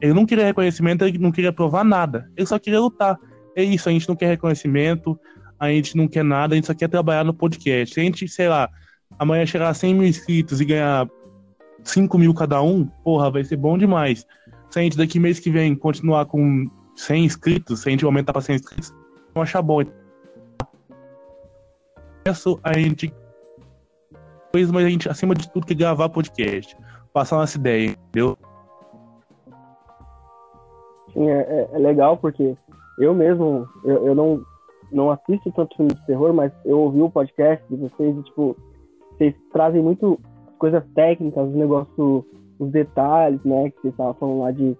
ele 0.00 0.12
não 0.12 0.26
queria 0.26 0.44
reconhecimento, 0.44 1.04
ele 1.04 1.18
não 1.18 1.32
queria 1.32 1.52
provar 1.52 1.84
nada. 1.84 2.30
Ele 2.36 2.46
só 2.46 2.58
queria 2.58 2.80
lutar. 2.80 3.18
É 3.54 3.62
isso, 3.62 3.88
a 3.88 3.92
gente 3.92 4.08
não 4.08 4.16
quer 4.16 4.26
reconhecimento, 4.26 5.18
a 5.58 5.68
gente 5.68 5.96
não 5.96 6.06
quer 6.06 6.22
nada, 6.22 6.54
a 6.54 6.56
gente 6.56 6.66
só 6.66 6.74
quer 6.74 6.88
trabalhar 6.88 7.24
no 7.24 7.32
podcast. 7.32 7.94
Se 7.94 8.00
a 8.00 8.02
gente, 8.02 8.28
sei 8.28 8.48
lá, 8.48 8.68
amanhã 9.18 9.46
chegar 9.46 9.68
a 9.68 9.74
100 9.74 9.94
mil 9.94 10.06
inscritos 10.06 10.60
e 10.60 10.64
ganhar 10.64 11.08
5 11.82 12.18
mil 12.18 12.34
cada 12.34 12.60
um, 12.60 12.84
porra, 13.02 13.30
vai 13.30 13.44
ser 13.44 13.56
bom 13.56 13.78
demais. 13.78 14.26
Se 14.70 14.78
a 14.78 14.82
gente 14.82 14.96
daqui 14.96 15.18
mês 15.18 15.38
que 15.38 15.50
vem 15.50 15.74
continuar 15.74 16.26
com 16.26 16.68
100 16.96 17.24
inscritos, 17.24 17.80
se 17.80 17.88
a 17.88 17.90
gente 17.92 18.04
aumentar 18.04 18.32
para 18.32 18.42
100 18.42 18.56
inscritos, 18.56 18.94
vamos 19.34 19.48
achar 19.48 19.62
bom. 19.62 19.82
Isso 22.26 22.60
a 22.62 22.74
gente 22.74 23.12
mas 24.72 24.84
a 24.84 24.88
gente, 24.88 25.08
acima 25.08 25.34
de 25.34 25.50
tudo, 25.50 25.66
que 25.66 25.74
gravar 25.74 26.08
podcast. 26.08 26.76
Passar 27.12 27.36
nossa 27.36 27.58
ideia, 27.58 27.90
entendeu? 27.90 28.38
Sim, 31.16 31.30
é, 31.30 31.40
é, 31.40 31.68
é 31.72 31.78
legal 31.78 32.18
porque 32.18 32.54
eu 32.98 33.14
mesmo, 33.14 33.66
eu, 33.84 34.08
eu 34.08 34.14
não, 34.14 34.42
não 34.92 35.10
assisto 35.10 35.50
tanto 35.52 35.74
filme 35.74 35.94
de 35.94 36.06
terror, 36.06 36.34
mas 36.34 36.52
eu 36.62 36.78
ouvi 36.78 37.00
o 37.00 37.10
podcast 37.10 37.64
de 37.70 37.76
vocês 37.76 38.14
e, 38.18 38.22
tipo, 38.24 38.54
vocês 39.12 39.34
trazem 39.50 39.82
muito 39.82 40.20
coisas 40.58 40.84
técnicas, 40.94 41.48
os 41.48 41.54
negócios, 41.54 42.24
os 42.58 42.70
detalhes, 42.70 43.42
né, 43.44 43.70
que 43.70 43.80
vocês 43.80 43.94
estavam 43.94 44.12
falando 44.14 44.40
lá 44.40 44.50
de, 44.50 44.76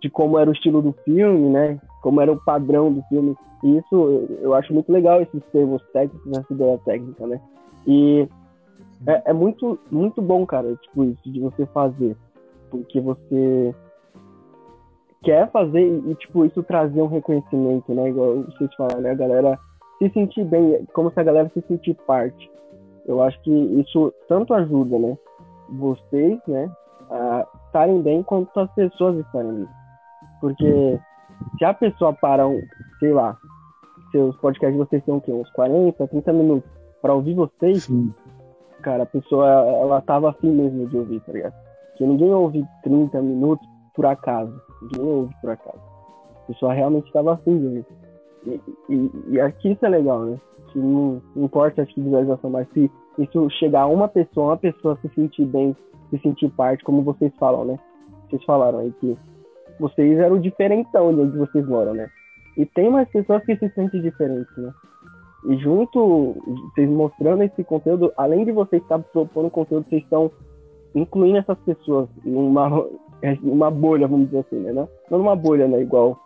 de 0.00 0.08
como 0.08 0.38
era 0.38 0.48
o 0.48 0.54
estilo 0.54 0.80
do 0.80 0.92
filme, 1.04 1.50
né, 1.50 1.78
como 2.02 2.18
era 2.18 2.32
o 2.32 2.42
padrão 2.42 2.90
do 2.90 3.02
filme. 3.02 3.36
E 3.62 3.76
isso, 3.76 3.94
eu, 3.94 4.38
eu 4.40 4.54
acho 4.54 4.72
muito 4.72 4.90
legal 4.90 5.20
esses 5.20 5.42
termos 5.52 5.82
técnicos, 5.92 6.32
essa 6.32 6.52
ideia 6.52 6.78
técnica, 6.78 7.26
né. 7.26 7.38
E 7.86 8.26
é, 9.06 9.22
é 9.26 9.32
muito, 9.34 9.78
muito 9.90 10.22
bom, 10.22 10.46
cara, 10.46 10.74
tipo, 10.76 11.04
isso 11.04 11.30
de 11.30 11.40
você 11.40 11.66
fazer. 11.66 12.16
Porque 12.70 13.00
você 13.00 13.74
quer 15.24 15.50
fazer 15.50 15.82
e, 15.82 16.14
tipo, 16.16 16.44
isso 16.44 16.62
trazer 16.62 17.00
um 17.02 17.08
reconhecimento, 17.08 17.92
né? 17.92 18.08
Igual 18.08 18.44
vocês 18.44 18.72
falaram, 18.74 19.00
né? 19.00 19.10
A 19.10 19.14
galera 19.14 19.58
se 19.98 20.08
sentir 20.10 20.44
bem, 20.44 20.84
como 20.92 21.10
se 21.10 21.18
a 21.18 21.24
galera 21.24 21.50
se 21.52 21.60
sentir 21.62 21.94
parte. 22.06 22.50
Eu 23.06 23.22
acho 23.22 23.40
que 23.42 23.50
isso 23.50 24.12
tanto 24.28 24.54
ajuda, 24.54 24.98
né? 24.98 25.18
Vocês, 25.70 26.38
né? 26.46 26.70
A 27.10 27.46
estarem 27.66 28.00
bem 28.02 28.22
quanto 28.22 28.58
as 28.58 28.70
pessoas 28.74 29.18
estarem 29.18 29.52
bem. 29.52 29.68
Porque 30.40 31.00
se 31.58 31.64
a 31.64 31.74
pessoa 31.74 32.12
para, 32.12 32.46
um, 32.46 32.60
sei 33.00 33.12
lá, 33.12 33.36
seus 34.12 34.36
podcasts 34.36 34.78
vocês 34.78 35.04
têm 35.04 35.14
o 35.14 35.20
quê? 35.20 35.32
Uns 35.32 35.50
40, 35.50 36.06
30 36.06 36.32
minutos 36.32 36.70
para 37.02 37.14
ouvir 37.14 37.34
vocês, 37.34 37.84
Sim. 37.84 38.14
cara, 38.82 39.02
a 39.02 39.06
pessoa, 39.06 39.48
ela 39.48 40.00
tava 40.00 40.30
afim 40.30 40.50
mesmo 40.50 40.86
de 40.86 40.96
ouvir, 40.96 41.20
tá 41.20 41.32
ligado? 41.32 41.54
Porque 41.90 42.06
ninguém 42.06 42.32
ouve 42.32 42.64
30 42.82 43.20
minutos 43.20 43.66
por 43.94 44.06
acaso. 44.06 44.54
Ninguém 44.82 45.06
ouve 45.06 45.34
por 45.40 45.50
acaso. 45.50 45.80
A 46.42 46.46
pessoa 46.46 46.72
realmente 46.72 47.06
estava 47.06 47.34
afim 47.34 47.58
de 47.58 47.66
ouvir. 47.66 47.86
E, 48.46 48.60
e, 48.90 49.10
e, 49.28 49.40
aqui 49.40 49.72
isso 49.72 49.84
é 49.86 49.88
legal, 49.88 50.20
né? 50.24 50.38
Que 50.68 50.78
não, 50.78 51.22
não 51.34 51.44
importa 51.44 51.82
a 51.82 51.84
visualização, 51.84 52.50
mas 52.50 52.68
se 52.72 52.90
isso 53.18 53.50
chegar 53.50 53.82
a 53.82 53.86
uma 53.86 54.08
pessoa, 54.08 54.48
uma 54.48 54.56
pessoa 54.56 54.98
se 55.00 55.08
sentir 55.14 55.46
bem, 55.46 55.74
se 56.10 56.18
sentir 56.18 56.50
parte, 56.50 56.84
como 56.84 57.02
vocês 57.02 57.32
falam, 57.38 57.64
né? 57.64 57.78
Vocês 58.28 58.44
falaram 58.44 58.80
aí 58.80 58.92
que 59.00 59.16
vocês 59.78 60.18
eram 60.18 60.40
diferentão 60.40 61.14
de 61.14 61.20
onde 61.20 61.38
vocês 61.38 61.66
moram, 61.66 61.94
né? 61.94 62.08
E 62.56 62.66
tem 62.66 62.90
mais 62.90 63.08
pessoas 63.08 63.44
que 63.44 63.56
se 63.56 63.68
sentem 63.70 64.00
diferentes, 64.00 64.56
né? 64.56 64.72
E 65.46 65.56
junto, 65.56 66.36
vocês 66.70 66.88
mostrando 66.88 67.42
esse 67.42 67.62
conteúdo, 67.64 68.12
além 68.16 68.44
de 68.44 68.52
vocês 68.52 68.82
estar 68.82 68.98
propondo 68.98 69.50
conteúdo, 69.50 69.86
vocês 69.88 70.02
estão 70.02 70.30
incluindo 70.94 71.38
essas 71.38 71.58
pessoas 71.60 72.08
numa, 72.24 72.86
uma 73.42 73.70
bolha, 73.70 74.06
vamos 74.06 74.26
dizer 74.26 74.40
assim, 74.40 74.56
né? 74.56 74.72
Não, 74.72 74.88
numa 75.10 75.34
bolha, 75.36 75.66
né? 75.66 75.80
Igual 75.80 76.18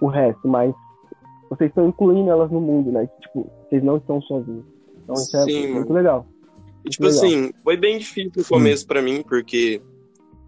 o 0.00 0.06
resto, 0.06 0.48
mas 0.48 0.74
vocês 1.48 1.70
estão 1.70 1.88
incluindo 1.88 2.30
elas 2.30 2.50
no 2.50 2.60
mundo, 2.60 2.90
né? 2.90 3.08
Tipo, 3.20 3.48
vocês 3.68 3.82
não 3.82 3.98
estão 3.98 4.20
sozinhos. 4.22 4.64
Então 5.04 5.14
isso 5.14 5.36
é 5.36 5.44
Sim, 5.44 5.64
é 5.64 5.68
muito 5.68 5.92
legal. 5.92 6.26
E, 6.84 6.90
tipo 6.90 7.04
legal. 7.04 7.18
assim, 7.18 7.52
foi 7.62 7.76
bem 7.76 7.98
difícil 7.98 8.32
no 8.36 8.44
começo 8.44 8.86
para 8.86 9.00
mim, 9.00 9.22
porque 9.22 9.80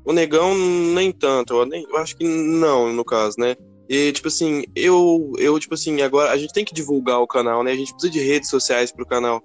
o 0.04 0.12
negão 0.12 0.54
nem 0.94 1.12
tanto, 1.12 1.54
eu, 1.54 1.66
nem, 1.66 1.86
eu 1.88 1.96
acho 1.98 2.16
que 2.16 2.24
não, 2.24 2.92
no 2.92 3.04
caso, 3.04 3.36
né? 3.38 3.54
E, 3.88 4.12
tipo 4.12 4.28
assim, 4.28 4.64
eu, 4.74 5.32
eu, 5.38 5.58
tipo 5.60 5.74
assim, 5.74 6.00
agora 6.00 6.30
a 6.30 6.36
gente 6.36 6.52
tem 6.52 6.64
que 6.64 6.74
divulgar 6.74 7.20
o 7.20 7.26
canal, 7.26 7.62
né? 7.62 7.72
A 7.72 7.76
gente 7.76 7.92
precisa 7.92 8.12
de 8.12 8.20
redes 8.20 8.48
sociais 8.48 8.90
pro 8.90 9.06
canal. 9.06 9.42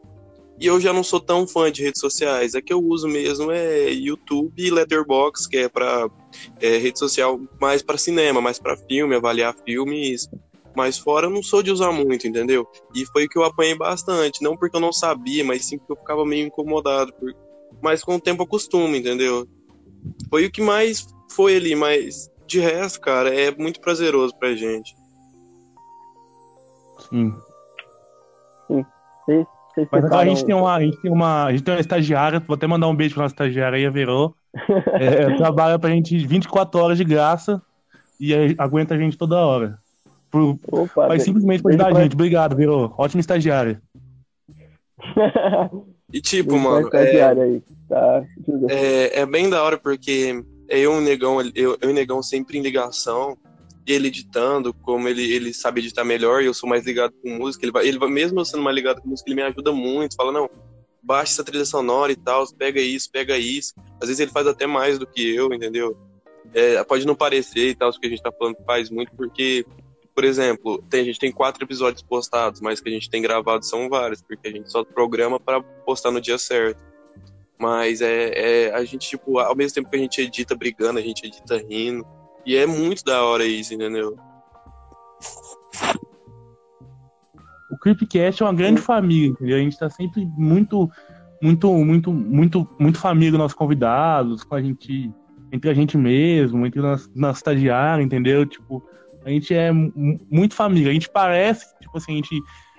E 0.60 0.66
eu 0.66 0.80
já 0.80 0.92
não 0.92 1.04
sou 1.04 1.22
tão 1.22 1.48
fã 1.48 1.72
de 1.72 1.84
redes 1.84 2.02
sociais. 2.02 2.54
A 2.54 2.62
que 2.62 2.74
eu 2.74 2.84
uso 2.84 3.08
mesmo 3.08 3.50
é 3.52 3.92
YouTube 3.92 4.54
e 4.58 4.70
Letterboxd, 4.70 5.48
que 5.48 5.58
é 5.58 5.70
para 5.70 6.10
é, 6.60 6.78
rede 6.78 7.00
social 7.00 7.40
mais 7.62 7.82
para 7.82 7.98
cinema, 7.98 8.42
mais 8.42 8.60
para 8.60 8.76
filme, 8.76 9.16
avaliar 9.16 9.56
filmes. 9.66 10.30
Mas 10.76 10.98
fora 10.98 11.28
eu 11.28 11.30
não 11.30 11.42
sou 11.42 11.64
de 11.64 11.72
usar 11.72 11.94
muito, 11.94 12.28
entendeu? 12.28 12.68
E 12.94 13.06
foi 13.06 13.26
o 13.26 13.30
que 13.30 13.38
eu 13.38 13.44
apanhei 13.44 13.76
bastante. 13.76 14.44
Não 14.44 14.58
porque 14.58 14.76
eu 14.76 14.82
não 14.82 14.92
sabia, 14.92 15.46
mas 15.46 15.66
sim 15.66 15.78
porque 15.78 15.94
eu 15.94 15.98
ficava 15.98 16.26
meio 16.26 16.48
incomodado. 16.48 17.14
Por... 17.14 17.34
Mas 17.82 18.04
com 18.04 18.16
o 18.16 18.22
tempo 18.22 18.44
acostuma, 18.44 18.98
entendeu? 18.98 19.48
Foi 20.30 20.46
o 20.46 20.52
que 20.52 20.62
mais 20.62 21.08
foi 21.32 21.56
ali, 21.56 21.74
mas 21.74 22.30
de 22.46 22.60
resto, 22.60 23.00
cara, 23.00 23.34
é 23.34 23.52
muito 23.56 23.80
prazeroso 23.80 24.36
pra 24.38 24.56
gente. 24.56 24.94
Sim. 27.10 27.34
Sim. 28.68 28.86
Sim. 29.26 29.46
Mas 29.92 30.06
agora 30.06 30.22
a 30.22 30.26
gente 30.26 30.46
tem 30.46 30.56
uma, 30.56 30.76
a 30.76 30.82
gente 30.82 30.98
tem 30.98 31.12
uma, 31.12 31.46
a 31.46 31.52
gente 31.52 31.64
tem 31.64 31.74
uma 31.74 31.80
estagiária, 31.80 32.40
vou 32.40 32.56
até 32.56 32.68
mandar 32.68 32.88
um 32.88 32.96
beijo 32.96 33.14
pra 33.14 33.24
nossa 33.24 33.34
estagiária 33.34 33.78
aí, 33.78 33.86
a 33.86 33.90
Verô. 33.90 34.34
É, 35.00 35.36
trabalha 35.38 35.78
pra 35.78 35.92
gente 35.92 36.18
24 36.18 36.82
horas 36.82 36.98
de 36.98 37.04
graça 37.04 37.62
e 38.20 38.34
aguenta 38.58 38.96
a 38.96 38.98
gente 38.98 39.18
toda 39.18 39.38
hora. 39.38 39.78
Por, 40.32 40.60
Opa, 40.72 41.08
mas 41.08 41.24
simplesmente 41.24 41.62
por 41.62 41.70
ajudar 41.70 41.96
a 41.96 42.02
gente. 42.02 42.14
Obrigado, 42.14 42.56
Verô. 42.56 42.94
Ótima 42.98 43.20
estagiária. 43.20 43.82
e 46.12 46.20
tipo, 46.20 46.58
mano, 46.58 46.90
é, 46.94 47.24
aí. 47.24 47.64
Tá. 47.88 48.24
é, 48.70 49.22
é 49.22 49.26
bem 49.26 49.50
da 49.50 49.64
hora 49.64 49.78
porque 49.78 50.44
eu 50.68 50.96
e 50.96 50.98
o 50.98 51.02
Negão, 51.02 51.42
eu, 51.42 51.78
eu 51.82 51.90
e 51.90 51.92
o 51.92 51.94
Negão 51.94 52.22
sempre 52.22 52.58
em 52.58 52.62
ligação 52.62 53.38
ele 53.92 54.08
editando, 54.08 54.74
como 54.74 55.08
ele, 55.08 55.32
ele 55.32 55.54
sabe 55.54 55.82
editar 55.82 56.04
melhor, 56.04 56.42
e 56.42 56.46
eu 56.46 56.54
sou 56.54 56.70
mais 56.70 56.86
ligado 56.86 57.14
com 57.22 57.30
música, 57.30 57.66
ele 57.66 57.72
vai, 57.72 57.88
ele 57.88 57.98
vai, 57.98 58.10
mesmo 58.10 58.40
eu 58.40 58.46
sendo 58.46 58.64
mais 58.64 58.76
ligado 58.76 59.02
com 59.02 59.10
música, 59.10 59.30
ele 59.30 59.36
me 59.36 59.44
ajuda 59.44 59.72
muito, 59.72 60.16
fala, 60.16 60.32
não, 60.32 60.50
baixa 61.02 61.34
essa 61.34 61.44
trilha 61.44 61.66
sonora 61.66 62.12
e 62.12 62.16
tal, 62.16 62.46
pega 62.56 62.80
isso, 62.80 63.10
pega 63.12 63.38
isso. 63.38 63.74
Às 64.02 64.08
vezes 64.08 64.20
ele 64.20 64.32
faz 64.32 64.48
até 64.48 64.68
mais 64.68 65.00
do 65.00 65.08
que 65.08 65.36
eu, 65.36 65.54
entendeu? 65.54 65.98
É, 66.54 66.84
pode 66.84 67.06
não 67.06 67.16
parecer 67.16 67.70
e 67.70 67.76
tal, 67.76 67.90
o 67.90 68.00
que 68.00 68.08
a 68.08 68.10
gente 68.10 68.22
tá 68.22 68.32
falando 68.32 68.58
faz 68.66 68.90
muito, 68.90 69.12
porque, 69.16 69.66
por 70.16 70.24
exemplo, 70.24 70.84
tem, 70.90 71.02
a 71.02 71.04
gente 71.06 71.20
tem 71.20 71.32
quatro 71.32 71.64
episódios 71.64 72.02
postados, 72.02 72.62
mas 72.62 72.82
que 72.82 72.90
a 72.90 72.92
gente 72.92 73.10
tem 73.10 73.22
gravado 73.22 73.66
são 73.66 73.90
vários, 73.90 74.22
porque 74.22 74.48
a 74.48 74.52
gente 74.52 74.72
só 74.72 74.84
programa 74.84 75.40
para 75.40 75.62
postar 75.62 76.12
no 76.12 76.22
dia 76.22 76.38
certo. 76.38 76.90
Mas 77.58 78.02
é, 78.02 78.68
é, 78.68 78.74
a 78.74 78.84
gente, 78.86 79.10
tipo, 79.10 79.38
ao 79.38 79.56
mesmo 79.56 79.76
tempo 79.76 79.90
que 79.90 79.96
a 79.98 80.00
gente 80.00 80.22
edita 80.22 80.56
brigando, 80.56 80.98
a 80.98 81.02
gente 81.02 81.26
edita 81.28 81.58
rindo. 81.58 82.08
E 82.46 82.56
é 82.56 82.66
muito 82.66 83.04
da 83.04 83.24
hora 83.24 83.46
isso, 83.46 83.74
entendeu? 83.74 84.18
O 87.72 87.78
Creepcast 87.78 88.42
é 88.42 88.46
uma 88.46 88.54
grande 88.54 88.82
família, 88.82 89.30
entendeu? 89.30 89.58
A 89.58 89.60
gente 89.60 89.78
tá 89.78 89.90
sempre 89.90 90.26
muito, 90.38 90.90
muito, 91.42 91.72
muito, 91.74 92.12
muito, 92.12 92.68
muito 92.80 93.00
família 93.00 93.32
dos 93.32 93.40
nossos 93.40 93.56
convidados, 93.56 94.44
com 94.44 94.56
a 94.56 94.62
gente, 94.62 95.12
entre 95.52 95.70
a 95.70 95.74
gente 95.74 95.98
mesmo, 95.98 96.66
entre 96.66 96.82
nós, 96.82 97.10
nós 97.16 97.38
estagiários, 97.38 98.06
entendeu? 98.06 98.46
Tipo, 98.46 98.84
a 99.24 99.30
gente 99.30 99.54
é 99.54 99.72
muito 99.72 100.56
família. 100.56 100.90
A 100.90 100.94
gente 100.94 101.10
parece, 101.10 101.66
tipo 101.80 101.96
assim, 101.98 102.14
a 102.14 102.16
gente, 102.16 102.36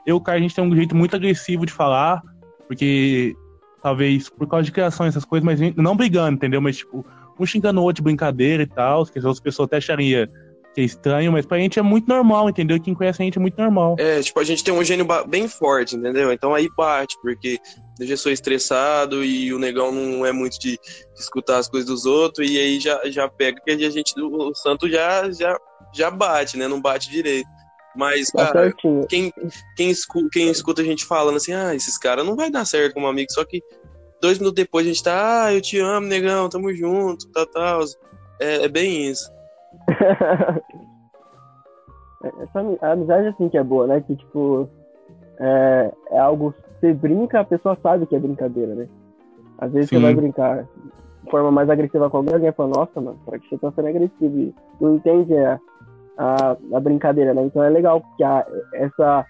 eu 0.07 0.17
e 0.17 0.19
o 0.19 0.21
cara, 0.21 0.39
a 0.39 0.41
gente 0.41 0.55
tem 0.55 0.65
um 0.65 0.75
jeito 0.75 0.97
muito 0.97 1.15
agressivo 1.15 1.65
de 1.65 1.73
falar, 1.73 2.21
porque 2.67 3.37
talvez 3.83 4.29
por 4.29 4.47
causa 4.47 4.65
de 4.65 4.73
criação 4.73 5.07
essas 5.07 5.25
coisas, 5.25 5.45
mas 5.45 5.61
não 5.77 5.97
brigando, 5.97 6.35
entendeu? 6.35 6.61
Mas, 6.61 6.79
tipo, 6.79 7.07
um 7.43 7.47
xingando 7.47 7.81
o 7.81 7.85
outro 7.85 7.97
de 7.97 8.05
brincadeira 8.05 8.63
e 8.63 8.67
tal, 8.67 9.05
que 9.07 9.19
as 9.19 9.25
outras 9.25 9.41
pessoas 9.41 9.67
até 9.67 9.79
achariam 9.79 10.29
que 10.75 10.81
é 10.81 10.85
estranho, 10.85 11.33
mas 11.33 11.45
pra 11.45 11.59
gente 11.59 11.79
é 11.79 11.83
muito 11.83 12.09
normal, 12.09 12.49
entendeu? 12.49 12.81
Quem 12.81 12.95
conhece 12.95 13.21
a 13.21 13.25
gente 13.25 13.39
é 13.39 13.41
muito 13.41 13.61
normal. 13.61 13.97
É, 13.99 14.21
tipo, 14.23 14.39
a 14.39 14.45
gente 14.45 14.63
tem 14.63 14.73
um 14.73 14.85
gênio 14.85 15.07
bem 15.27 15.49
forte, 15.49 15.97
entendeu? 15.97 16.33
Então 16.33 16.55
aí 16.55 16.69
bate, 16.77 17.17
porque 17.21 17.59
eu 17.99 18.07
já 18.07 18.17
sou 18.17 18.31
estressado 18.31 19.25
e 19.25 19.53
o 19.53 19.59
negão 19.59 19.91
não 19.91 20.25
é 20.25 20.33
muito 20.33 20.59
de, 20.61 20.73
de 20.73 21.21
escutar 21.21 21.59
as 21.59 21.69
coisas 21.69 21.89
dos 21.89 22.07
outros, 22.07 22.49
e 22.49 22.59
aí 22.59 22.79
já, 22.79 23.01
já 23.07 23.29
pega 23.29 23.61
que 23.61 23.71
a 23.71 23.91
gente, 23.91 24.15
o 24.21 24.55
santo 24.55 24.89
já, 24.89 25.31
já, 25.33 25.59
já 25.93 26.11
bate, 26.11 26.57
né? 26.57 26.69
Não 26.69 26.81
bate 26.81 27.11
direito. 27.11 27.49
Mas, 27.97 28.29
Tá 28.29 28.53
cara, 28.53 28.73
quem, 29.09 29.33
quem, 29.77 29.91
escuta, 29.91 30.29
quem 30.33 30.49
escuta 30.49 30.81
a 30.81 30.85
gente 30.85 31.05
falando 31.05 31.37
assim, 31.37 31.53
ah, 31.53 31.75
esses 31.75 31.99
caras 31.99 32.25
não 32.25 32.37
vai 32.37 32.49
dar 32.49 32.65
certo 32.65 32.95
como 32.95 33.09
amigo, 33.09 33.33
só 33.33 33.45
que 33.45 33.61
dois 34.21 34.39
minutos 34.39 34.63
depois 34.63 34.85
a 34.87 34.89
gente 34.89 35.03
tá, 35.03 35.45
ah, 35.45 35.55
eu 35.55 35.61
te 35.61 35.79
amo, 35.79 36.07
negão, 36.07 36.49
tamo 36.49 36.73
junto, 36.75 37.27
tal, 37.33 37.47
tal. 37.47 37.81
É, 38.41 38.65
é 38.65 38.69
bem 38.69 39.07
isso. 39.11 39.31
Essa 42.43 42.61
ami- 42.61 42.79
a 42.83 42.93
amizade 42.93 43.29
assim 43.29 43.49
que 43.49 43.57
é 43.57 43.65
boa, 43.65 43.87
né? 43.87 44.01
Que 44.07 44.15
tipo 44.15 44.69
é, 45.39 45.93
é 46.11 46.19
algo 46.19 46.55
você 46.81 46.93
brinca, 46.93 47.41
a 47.41 47.45
pessoa 47.45 47.77
sabe 47.83 48.07
que 48.07 48.17
é 48.17 48.19
brincadeira, 48.19 48.75
né? 48.75 48.89
Às 49.59 49.73
vezes 49.73 49.91
Sim. 49.91 49.97
você 49.97 50.03
vai 50.03 50.15
brincar 50.15 50.65
de 51.25 51.31
forma 51.31 51.51
mais 51.51 51.69
agressiva 51.69 52.09
com 52.09 52.19
alguém, 52.19 52.35
alguém 52.35 52.53
fala, 52.53 52.71
nossa, 52.71 53.01
mano, 53.01 53.21
pra 53.25 53.39
que 53.39 53.49
você 53.49 53.59
tá 53.59 53.71
sendo 53.73 53.89
agressivo? 53.89 54.39
E 54.39 54.55
não 54.81 54.97
entende 54.97 55.37
a, 55.37 55.61
a, 56.17 56.57
a 56.75 56.81
brincadeira, 56.81 57.35
né? 57.35 57.43
Então 57.43 57.63
é 57.63 57.69
legal 57.69 58.03
a, 58.23 58.47
essa, 58.75 59.27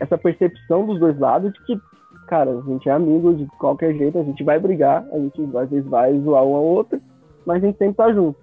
essa 0.00 0.16
percepção 0.16 0.86
dos 0.86 1.00
dois 1.00 1.18
lados 1.18 1.52
de 1.52 1.64
que, 1.64 1.80
cara, 2.26 2.50
a 2.50 2.62
gente 2.62 2.88
é 2.88 2.92
amigo 2.92 3.34
de 3.34 3.46
qualquer 3.58 3.94
jeito, 3.94 4.18
a 4.18 4.22
gente 4.22 4.42
vai 4.44 4.58
brigar, 4.58 5.06
a 5.12 5.18
gente 5.18 5.42
às 5.56 5.70
vezes 5.70 5.88
vai 5.88 6.18
zoar 6.20 6.44
um 6.44 6.54
ao 6.54 6.64
outro, 6.64 7.00
mas 7.44 7.62
a 7.62 7.66
gente 7.66 7.78
sempre 7.78 7.94
tá 7.94 8.12
junto. 8.12 8.38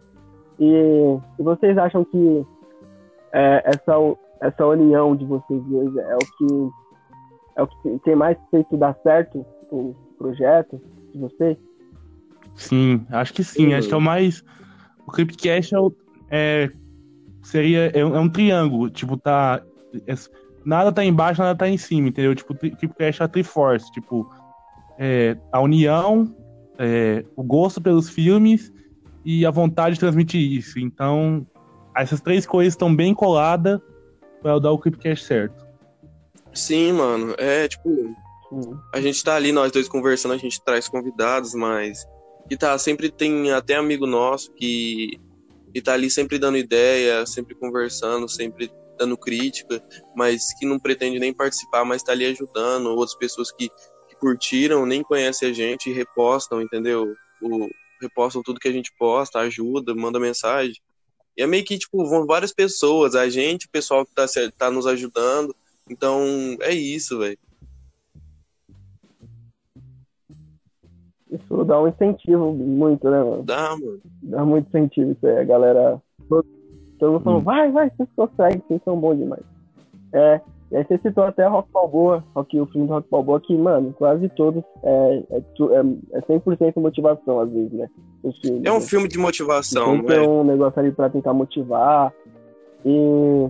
E, 0.59 1.17
e 1.39 1.43
vocês 1.43 1.77
acham 1.77 2.03
que 2.03 2.45
é, 3.31 3.63
essa, 3.65 3.93
essa 4.41 4.65
união 4.65 5.15
de 5.15 5.25
vocês 5.25 5.63
dois 5.63 5.95
é 5.95 6.15
o 6.15 6.19
que 6.19 6.69
é 7.57 7.63
o 7.63 7.67
que 7.67 7.99
tem 8.03 8.15
mais 8.15 8.37
feito 8.51 8.77
dar 8.77 8.95
certo 9.01 9.43
o 9.71 9.95
projeto 10.17 10.79
de 11.11 11.19
vocês? 11.19 11.57
Sim, 12.55 13.05
acho 13.09 13.33
que 13.33 13.43
sim. 13.43 13.73
Acho 13.73 13.87
que 13.87 13.93
é 13.93 13.97
o 13.97 14.01
mais. 14.01 14.43
O 15.07 15.11
Clipcast 15.11 15.75
é, 15.75 15.79
é 16.29 16.71
seria 17.41 17.91
é 17.93 18.05
um, 18.05 18.15
é 18.15 18.19
um 18.19 18.29
triângulo, 18.29 18.89
tipo 18.89 19.17
tá 19.17 19.61
nada 20.67 20.91
tá 20.91 21.03
embaixo, 21.03 21.41
nada 21.41 21.57
tá 21.57 21.69
em 21.69 21.77
cima, 21.77 22.09
entendeu? 22.09 22.35
Tipo, 22.35 22.51
o 22.51 22.57
Clipcast 22.57 23.21
é 23.21 23.25
a 23.25 23.27
Triforce, 23.27 23.89
tipo 23.89 24.29
é, 24.99 25.37
a 25.49 25.61
união, 25.61 26.35
é, 26.77 27.23
o 27.37 27.43
gosto 27.43 27.79
pelos 27.79 28.09
filmes 28.09 28.73
e 29.23 29.45
a 29.45 29.51
vontade 29.51 29.93
de 29.93 30.01
transmitir 30.01 30.41
isso. 30.41 30.77
Então, 30.77 31.47
essas 31.95 32.19
três 32.19 32.45
coisas 32.45 32.73
estão 32.73 32.93
bem 32.93 33.13
coladas 33.13 33.79
para 34.41 34.59
dar 34.59 34.71
o 34.71 34.77
Clipcast 34.77 35.25
certo. 35.25 35.65
Sim, 36.53 36.91
mano, 36.91 37.33
é 37.37 37.67
tipo, 37.69 38.13
a 38.93 38.99
gente 38.99 39.23
tá 39.23 39.35
ali, 39.35 39.53
nós 39.53 39.71
dois 39.71 39.87
conversando, 39.87 40.33
a 40.33 40.37
gente 40.37 40.61
traz 40.61 40.89
convidados, 40.89 41.53
mas. 41.53 42.05
E 42.49 42.57
tá, 42.57 42.77
sempre 42.77 43.09
tem 43.09 43.51
até 43.51 43.75
amigo 43.75 44.05
nosso 44.05 44.51
que, 44.53 45.19
que 45.73 45.81
tá 45.81 45.93
ali 45.93 46.09
sempre 46.09 46.37
dando 46.37 46.57
ideia, 46.57 47.25
sempre 47.25 47.55
conversando, 47.55 48.27
sempre 48.27 48.69
dando 48.97 49.17
crítica, 49.17 49.81
mas 50.15 50.53
que 50.57 50.65
não 50.65 50.79
pretende 50.79 51.19
nem 51.19 51.33
participar, 51.33 51.85
mas 51.85 52.03
tá 52.03 52.11
ali 52.11 52.25
ajudando. 52.25 52.87
Outras 52.87 53.15
pessoas 53.15 53.51
que, 53.51 53.69
que 53.69 54.15
curtiram, 54.19 54.85
nem 54.85 55.03
conhecem 55.03 55.49
a 55.49 55.53
gente 55.53 55.89
e 55.89 55.93
repostam, 55.93 56.61
entendeu? 56.61 57.13
O, 57.41 57.67
repostam 58.01 58.41
tudo 58.43 58.59
que 58.59 58.67
a 58.67 58.71
gente 58.71 58.91
posta, 58.97 59.39
ajuda, 59.39 59.95
manda 59.95 60.19
mensagem. 60.19 60.75
E 61.37 61.43
é 61.43 61.47
meio 61.47 61.63
que, 61.63 61.77
tipo, 61.77 62.05
vão 62.07 62.25
várias 62.25 62.51
pessoas, 62.51 63.15
a 63.15 63.29
gente, 63.29 63.67
o 63.67 63.71
pessoal 63.71 64.05
que 64.05 64.13
tá, 64.13 64.27
se- 64.27 64.51
tá 64.51 64.71
nos 64.71 64.87
ajudando. 64.87 65.55
Então, 65.89 66.21
é 66.61 66.73
isso, 66.73 67.19
velho. 67.19 67.37
Isso 71.29 71.63
dá 71.65 71.79
um 71.81 71.87
incentivo 71.87 72.53
muito, 72.53 73.09
né, 73.09 73.21
mano? 73.21 73.43
Dá, 73.43 73.71
mano. 73.71 74.01
Dá 74.23 74.45
muito 74.45 74.67
incentivo 74.69 75.11
isso 75.11 75.27
aí. 75.27 75.37
A 75.39 75.43
galera. 75.43 76.01
Todo, 76.99 77.11
todo 77.11 77.11
mundo 77.13 77.23
falando, 77.23 77.41
Hum. 77.41 77.43
vai, 77.43 77.71
vai, 77.71 77.91
vocês 77.95 78.09
conseguem, 78.15 78.61
vocês 78.67 78.81
são 78.83 78.97
bons 78.99 79.17
demais. 79.17 79.43
É. 80.13 80.41
E 80.69 80.75
aí 80.75 80.83
você 80.85 80.97
citou 80.97 81.23
até 81.23 81.47
Rock 81.47 81.69
Balboa, 81.71 82.21
Rock, 82.35 82.59
o 82.59 82.65
filme 82.65 82.87
do 82.87 82.93
Rock 82.93 83.07
Balboa, 83.09 83.39
que, 83.39 83.55
mano, 83.55 83.93
quase 83.97 84.27
todos 84.29 84.61
é, 84.83 85.23
é, 85.31 85.37
é, 85.37 86.17
é 86.17 86.21
100% 86.21 86.73
motivação, 86.81 87.39
às 87.39 87.49
vezes, 87.49 87.71
né? 87.71 87.87
Filmes, 88.41 88.65
É 88.65 88.71
um 88.71 88.75
né? 88.75 88.81
filme 88.81 89.07
de 89.07 89.17
motivação, 89.17 89.95
Sempre 89.95 90.15
tem 90.19 90.27
um 90.27 90.43
negócio 90.43 90.77
ali 90.79 90.91
pra 90.91 91.09
tentar 91.09 91.33
motivar. 91.33 92.11
E. 92.85 93.47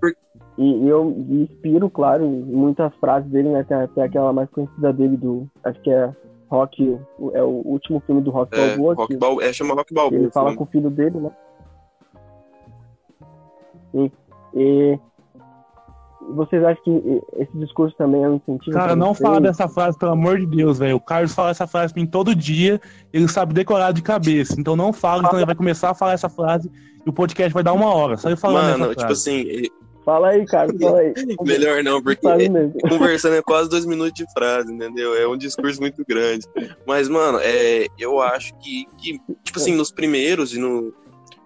Por- 0.00 0.14
E, 0.56 0.84
e 0.84 0.88
eu 0.88 1.04
me 1.04 1.42
inspiro, 1.42 1.90
claro, 1.90 2.24
em 2.24 2.40
muitas 2.42 2.92
frases 2.96 3.30
dele, 3.30 3.50
né? 3.50 3.62
Tem, 3.64 3.86
tem 3.88 4.02
aquela 4.04 4.32
mais 4.32 4.48
conhecida 4.50 4.92
dele 4.92 5.16
do. 5.16 5.46
Acho 5.62 5.80
que 5.82 5.90
é 5.90 6.10
Rock. 6.50 6.98
É 7.34 7.42
o 7.42 7.62
último 7.66 8.00
filme 8.06 8.22
do 8.22 8.30
Rock 8.30 8.58
É, 8.58 8.68
Balboa. 8.76 8.94
Rock 8.94 9.12
que- 9.12 9.18
Bal... 9.20 9.40
é 9.42 9.52
chama 9.52 9.74
Rock 9.74 9.92
Balboa. 9.94 10.18
ele 10.20 10.30
fala 10.30 10.46
filme. 10.46 10.56
com 10.58 10.64
o 10.64 10.66
filho 10.66 10.90
dele, 10.90 11.18
né? 11.20 11.30
E, 13.94 14.10
e 14.54 14.98
vocês 16.34 16.62
acham 16.62 16.82
que 16.82 17.22
esse 17.38 17.56
discurso 17.58 17.96
também 17.96 18.22
é 18.22 18.28
um 18.28 18.36
incentivo? 18.36 18.76
Cara, 18.76 18.94
não 18.94 19.14
vocês? 19.14 19.20
fala 19.28 19.40
dessa 19.40 19.68
frase, 19.68 19.98
pelo 19.98 20.12
amor 20.12 20.38
de 20.38 20.46
Deus, 20.46 20.78
velho. 20.78 20.96
O 20.96 21.00
Carlos 21.00 21.34
fala 21.34 21.50
essa 21.50 21.66
frase 21.66 21.92
pra 21.92 22.02
mim 22.02 22.08
todo 22.08 22.34
dia, 22.34 22.80
ele 23.12 23.28
sabe 23.28 23.54
decorar 23.54 23.92
de 23.92 24.02
cabeça. 24.02 24.56
Então 24.58 24.76
não 24.76 24.92
fala, 24.92 25.24
senão 25.24 25.38
ele 25.38 25.46
vai 25.46 25.54
começar 25.54 25.90
a 25.90 25.94
falar 25.94 26.12
essa 26.12 26.28
frase 26.28 26.70
e 27.04 27.08
o 27.08 27.12
podcast 27.12 27.52
vai 27.52 27.62
dar 27.62 27.72
uma 27.72 27.92
hora. 27.92 28.16
Só 28.16 28.28
ele 28.28 28.36
falando 28.36 28.78
Mano, 28.78 28.84
essa 28.84 28.94
tipo 28.94 29.00
frase. 29.06 29.30
assim, 29.30 29.68
Fala 30.08 30.28
aí, 30.28 30.46
cara, 30.46 30.72
fala 30.80 31.00
aí. 31.00 31.12
melhor 31.42 31.84
não, 31.84 32.02
porque 32.02 32.26
conversando 32.88 33.34
é 33.34 33.42
quase 33.42 33.68
dois 33.68 33.84
minutos 33.84 34.14
de 34.14 34.24
frase, 34.32 34.72
entendeu? 34.72 35.14
É 35.14 35.28
um 35.28 35.36
discurso 35.36 35.78
muito 35.82 36.02
grande. 36.08 36.46
Mas, 36.86 37.10
mano, 37.10 37.38
é, 37.42 37.88
eu 37.98 38.18
acho 38.18 38.54
que, 38.58 38.86
que 38.96 39.20
tipo 39.44 39.58
assim, 39.58 39.74
nos 39.76 39.92
primeiros 39.92 40.54
e 40.54 40.58
no, 40.58 40.94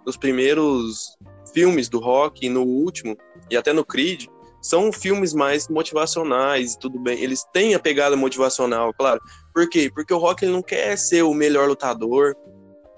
nos 0.07 0.16
primeiros 0.16 1.18
filmes 1.53 1.88
do 1.88 1.99
rock 1.99 2.49
no 2.49 2.62
último, 2.62 3.17
e 3.51 3.57
até 3.57 3.73
no 3.73 3.85
Creed, 3.85 4.27
são 4.62 4.93
filmes 4.93 5.35
mais 5.35 5.69
motivacionais 5.69 6.77
tudo 6.77 6.99
bem. 6.99 7.21
Eles 7.21 7.45
têm 7.53 7.75
a 7.75 7.81
pegada 7.81 8.17
motivacional, 8.17 8.95
claro. 8.95 9.21
Por 9.53 9.69
quê? 9.69 9.91
Porque 9.93 10.15
o 10.15 10.19
rock 10.19 10.45
ele 10.45 10.53
não 10.53 10.62
quer 10.62 10.97
ser 10.97 11.23
o 11.23 11.35
melhor 11.35 11.69
lutador. 11.69 12.37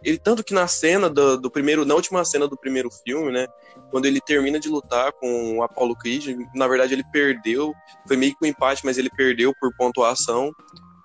Ele, 0.02 0.18
tanto 0.18 0.44
que 0.44 0.52
na 0.52 0.68
cena 0.68 1.08
do, 1.08 1.40
do 1.40 1.50
primeiro, 1.50 1.86
na 1.86 1.94
última 1.94 2.22
cena 2.26 2.46
do 2.46 2.58
primeiro 2.58 2.90
filme, 2.90 3.32
né? 3.32 3.46
Quando 3.90 4.04
ele 4.04 4.20
termina 4.20 4.60
de 4.60 4.68
lutar 4.68 5.10
com 5.12 5.56
o 5.56 5.62
Apollo 5.62 5.96
Creed, 5.96 6.36
na 6.54 6.68
verdade 6.68 6.92
ele 6.92 7.04
perdeu, 7.10 7.72
foi 8.06 8.18
meio 8.18 8.36
que 8.36 8.44
um 8.44 8.48
empate, 8.48 8.84
mas 8.84 8.98
ele 8.98 9.08
perdeu 9.08 9.54
por 9.58 9.74
pontuação. 9.74 10.52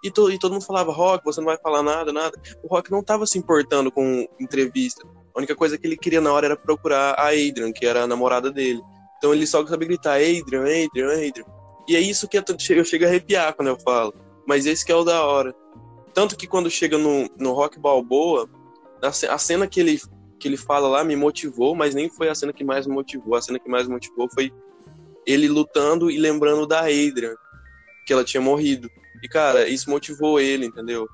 E, 0.04 0.12
to, 0.12 0.30
e 0.30 0.38
todo 0.38 0.52
mundo 0.52 0.66
falava, 0.66 0.92
Rock, 0.92 1.24
você 1.24 1.40
não 1.40 1.46
vai 1.46 1.58
falar 1.58 1.82
nada, 1.82 2.12
nada. 2.12 2.38
O 2.62 2.68
Rock 2.68 2.92
não 2.92 3.02
tava 3.02 3.26
se 3.26 3.38
importando 3.38 3.90
com 3.90 4.28
entrevista. 4.40 5.08
A 5.40 5.42
única 5.42 5.56
coisa 5.56 5.78
que 5.78 5.88
ele 5.88 5.96
queria 5.96 6.20
na 6.20 6.34
hora 6.34 6.48
era 6.48 6.58
procurar 6.58 7.14
a 7.18 7.30
Adrian, 7.30 7.72
que 7.72 7.86
era 7.86 8.04
a 8.04 8.08
namorada 8.08 8.52
dele. 8.52 8.82
Então 9.18 9.34
ele 9.34 9.48
só 9.48 9.66
sabia 9.66 9.88
gritar, 9.88 10.16
Adrian, 10.16 10.64
Adrian, 10.64 11.14
Adrian. 11.14 11.46
E 11.88 11.96
é 11.96 12.00
isso 12.02 12.28
que 12.28 12.38
eu, 12.38 12.44
chego 12.84 13.06
a 13.06 13.08
arrepiar 13.08 13.54
quando 13.54 13.70
eu 13.70 13.80
falo. 13.80 14.14
Mas 14.46 14.66
esse 14.66 14.86
que 14.86 14.92
é 14.92 14.96
o 14.96 15.06
da 15.06 15.26
hora. 15.26 15.56
Tanto 16.14 16.36
que 16.36 16.46
quando 16.46 16.70
chega 16.70 16.98
no, 16.98 17.30
no 17.40 17.54
Rock 17.54 17.80
Balboa, 17.80 18.50
a 19.02 19.38
cena 19.38 19.66
que 19.66 19.80
ele, 19.80 20.02
que 20.38 20.46
ele 20.46 20.58
fala 20.58 20.90
lá 20.90 21.06
me 21.06 21.16
motivou, 21.16 21.74
mas 21.74 21.96
nem 21.96 22.10
foi 22.10 22.28
a 22.28 22.36
cena 22.36 22.52
que 22.52 22.66
mais 22.66 22.86
me 22.86 22.94
motivou. 22.94 23.36
A 23.36 23.42
cena 23.42 23.60
que 23.60 23.70
mais 23.70 23.88
me 23.88 23.94
motivou 23.94 24.30
foi 24.30 24.52
ele 25.26 25.48
lutando 25.48 26.12
e 26.12 26.18
lembrando 26.18 26.68
da 26.68 26.82
Adrian, 26.82 27.34
que 28.06 28.12
ela 28.12 28.26
tinha 28.26 28.42
morrido. 28.42 28.92
E, 29.24 29.30
cara, 29.30 29.70
isso 29.70 29.90
motivou 29.90 30.38
ele, 30.38 30.66
entendeu? 30.66 31.08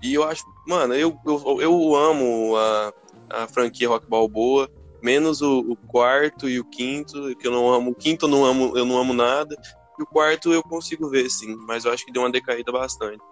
E 0.00 0.14
eu 0.14 0.22
acho, 0.22 0.44
mano, 0.68 0.94
eu, 0.94 1.18
eu, 1.26 1.60
eu 1.60 1.96
amo 1.96 2.56
a, 2.56 2.92
a 3.30 3.46
franquia 3.46 3.88
Rock 3.88 4.08
Balboa, 4.08 4.68
menos 5.02 5.40
o, 5.40 5.60
o 5.60 5.76
quarto 5.76 6.48
e 6.48 6.58
o 6.58 6.64
quinto, 6.64 7.34
que 7.36 7.46
eu 7.46 7.52
não 7.52 7.72
amo. 7.72 7.92
O 7.92 7.94
quinto 7.94 8.26
eu 8.26 8.30
não 8.30 8.44
amo, 8.44 8.76
eu 8.76 8.84
não 8.84 8.98
amo 8.98 9.12
nada. 9.12 9.56
E 9.98 10.02
o 10.02 10.06
quarto 10.06 10.52
eu 10.52 10.62
consigo 10.62 11.08
ver, 11.08 11.28
sim, 11.30 11.56
mas 11.66 11.84
eu 11.84 11.92
acho 11.92 12.04
que 12.04 12.12
deu 12.12 12.22
uma 12.22 12.30
decaída 12.30 12.72
bastante. 12.72 13.22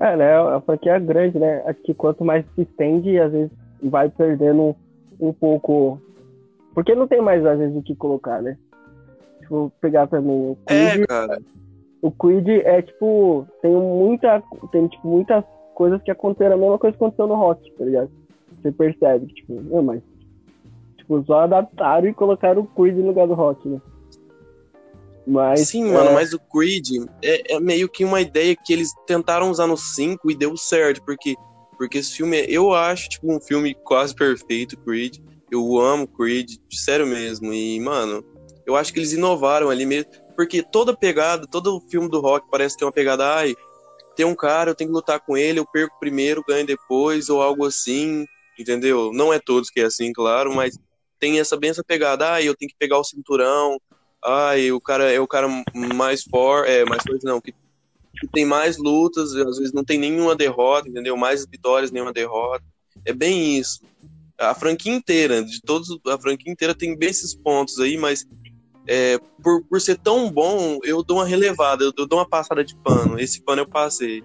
É, 0.00 0.16
né? 0.16 0.36
A 0.36 0.60
franquia 0.60 0.92
é 0.92 1.00
grande, 1.00 1.38
né? 1.38 1.62
Acho 1.66 1.80
que 1.82 1.94
quanto 1.94 2.24
mais 2.24 2.44
se 2.54 2.62
estende, 2.62 3.18
às 3.18 3.32
vezes 3.32 3.50
vai 3.82 4.08
perdendo 4.08 4.76
um 5.18 5.32
pouco. 5.32 6.00
Porque 6.74 6.94
não 6.94 7.08
tem 7.08 7.22
mais, 7.22 7.44
às 7.46 7.58
vezes, 7.58 7.74
o 7.74 7.82
que 7.82 7.94
colocar, 7.96 8.42
né? 8.42 8.58
Tipo, 9.40 9.72
pegar 9.80 10.06
também 10.06 10.30
o 10.30 10.58
Creed. 10.66 11.02
É, 11.02 11.06
cara. 11.06 11.38
O 12.02 12.10
Creed 12.10 12.48
é 12.48 12.82
tipo. 12.82 13.46
Tem 13.62 13.72
muita. 13.74 14.42
Tem, 14.70 14.86
tipo, 14.88 15.08
muitas 15.08 15.44
coisas 15.74 16.02
que 16.02 16.10
aconteceram, 16.10 16.56
a 16.56 16.58
mesma 16.58 16.78
coisa 16.78 16.96
que 16.96 17.02
aconteceu 17.02 17.26
no 17.26 17.34
rock, 17.34 17.70
tá 17.72 17.84
ligado? 17.84 18.10
Você 18.66 18.72
percebe 18.72 19.26
que, 19.26 19.34
tipo, 19.34 19.60
não, 19.62 19.82
mas. 19.82 20.02
Tipo, 20.96 21.22
só 21.24 21.40
adaptaram 21.40 22.08
e 22.08 22.14
colocaram 22.14 22.62
o 22.62 22.66
Creed 22.66 22.96
no 22.96 23.06
lugar 23.06 23.28
do 23.28 23.34
rock, 23.34 23.68
né? 23.68 23.80
Mas. 25.24 25.68
Sim, 25.68 25.88
é, 25.88 25.92
mano, 25.92 26.12
mas 26.12 26.32
o 26.32 26.40
Creed 26.40 27.06
é, 27.22 27.54
é 27.54 27.60
meio 27.60 27.88
que 27.88 28.04
uma 28.04 28.20
ideia 28.20 28.56
que 28.56 28.72
eles 28.72 28.92
tentaram 29.06 29.50
usar 29.50 29.68
no 29.68 29.76
5 29.76 30.30
e 30.30 30.34
deu 30.34 30.56
certo, 30.56 31.00
porque, 31.04 31.36
porque 31.78 31.98
esse 31.98 32.16
filme, 32.16 32.38
é- 32.38 32.46
eu 32.50 32.72
acho, 32.72 33.08
tipo, 33.08 33.32
um 33.32 33.40
filme 33.40 33.74
quase 33.84 34.14
perfeito, 34.14 34.76
Creed. 34.78 35.18
Eu 35.50 35.78
amo 35.78 36.08
Creed, 36.08 36.56
sério 36.72 37.06
mesmo. 37.06 37.52
E, 37.52 37.78
mano, 37.78 38.24
eu 38.66 38.74
acho 38.74 38.92
que 38.92 38.98
eles 38.98 39.12
inovaram 39.12 39.70
ali 39.70 39.86
mesmo, 39.86 40.10
porque 40.34 40.60
toda 40.60 40.96
pegada, 40.96 41.46
todo 41.48 41.80
filme 41.88 42.08
do 42.08 42.20
rock 42.20 42.48
parece 42.50 42.76
ter 42.76 42.84
uma 42.84 42.92
pegada, 42.92 43.36
ai, 43.36 43.54
tem 44.16 44.26
um 44.26 44.34
cara, 44.34 44.70
eu 44.70 44.74
tenho 44.74 44.90
que 44.90 44.96
lutar 44.96 45.20
com 45.20 45.36
ele, 45.36 45.60
eu 45.60 45.66
perco 45.66 45.96
primeiro, 46.00 46.42
ganho 46.48 46.66
depois, 46.66 47.28
ou 47.28 47.40
algo 47.40 47.64
assim, 47.64 48.24
entendeu? 48.58 49.12
Não 49.12 49.32
é 49.32 49.38
todos 49.38 49.70
que 49.70 49.80
é 49.80 49.84
assim, 49.84 50.12
claro, 50.12 50.54
mas 50.54 50.78
tem 51.18 51.40
essa 51.40 51.56
bem 51.56 51.70
essa 51.70 51.84
pegada, 51.84 52.34
ah, 52.34 52.42
eu 52.42 52.54
tenho 52.54 52.68
que 52.68 52.76
pegar 52.78 52.98
o 52.98 53.04
cinturão, 53.04 53.80
ai, 54.24 54.72
o 54.72 54.80
cara 54.80 55.10
é 55.10 55.20
o 55.20 55.26
cara 55.26 55.48
mais 55.94 56.22
forte, 56.22 56.70
é, 56.70 56.84
mais 56.84 57.02
forte 57.02 57.24
não, 57.24 57.40
que, 57.40 57.52
que, 57.52 58.28
tem 58.32 58.44
mais 58.44 58.76
lutas, 58.76 59.34
às 59.34 59.58
vezes 59.58 59.72
não 59.72 59.84
tem 59.84 59.98
nenhuma 59.98 60.34
derrota, 60.34 60.88
entendeu? 60.88 61.16
Mais 61.16 61.46
vitórias, 61.46 61.90
nenhuma 61.90 62.12
derrota. 62.12 62.64
É 63.04 63.12
bem 63.12 63.56
isso. 63.56 63.80
A 64.38 64.54
franquia 64.54 64.94
inteira, 64.94 65.42
de 65.42 65.60
todos, 65.62 65.88
a 66.06 66.18
franquia 66.18 66.52
inteira 66.52 66.74
tem 66.74 66.96
bem 66.96 67.08
esses 67.08 67.34
pontos 67.34 67.78
aí, 67.80 67.96
mas 67.96 68.26
é, 68.86 69.18
por, 69.42 69.64
por 69.64 69.80
ser 69.80 69.98
tão 69.98 70.30
bom, 70.30 70.78
eu 70.82 71.02
dou 71.02 71.18
uma 71.18 71.26
relevada, 71.26 71.84
eu, 71.84 71.92
eu 71.96 72.06
dou 72.06 72.18
uma 72.18 72.28
passada 72.28 72.64
de 72.64 72.76
pano. 72.76 73.18
Esse 73.18 73.42
pano 73.42 73.62
eu 73.62 73.68
passei. 73.68 74.22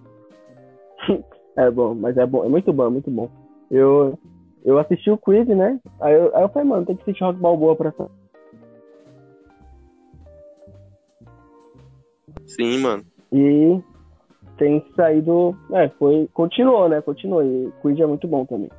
É 1.53 1.69
bom, 1.69 1.93
mas 1.93 2.15
é 2.15 2.25
bom, 2.25 2.45
é 2.45 2.47
muito 2.47 2.71
bom, 2.71 2.85
é 2.85 2.89
muito 2.89 3.11
bom. 3.11 3.29
Eu, 3.71 4.19
eu 4.65 4.77
assisti 4.77 5.09
o 5.09 5.17
quiz, 5.17 5.47
né? 5.47 5.79
Aí 6.01 6.13
eu, 6.13 6.35
aí 6.35 6.43
eu 6.43 6.49
falei, 6.49 6.67
mano, 6.67 6.85
tem 6.85 6.95
que 6.95 7.03
assistir 7.03 7.23
Rock 7.23 7.39
Balboa 7.39 7.75
pra 7.75 7.93
Sim, 12.45 12.79
mano. 12.79 13.03
E 13.31 13.81
tem 14.57 14.85
saído. 14.93 15.55
É, 15.71 15.87
foi. 15.89 16.29
Continuou, 16.33 16.89
né? 16.89 17.01
Continuou. 17.01 17.41
E 17.41 17.67
o 17.67 17.73
Quid 17.81 18.01
é 18.01 18.05
muito 18.05 18.27
bom 18.27 18.45
também. 18.45 18.69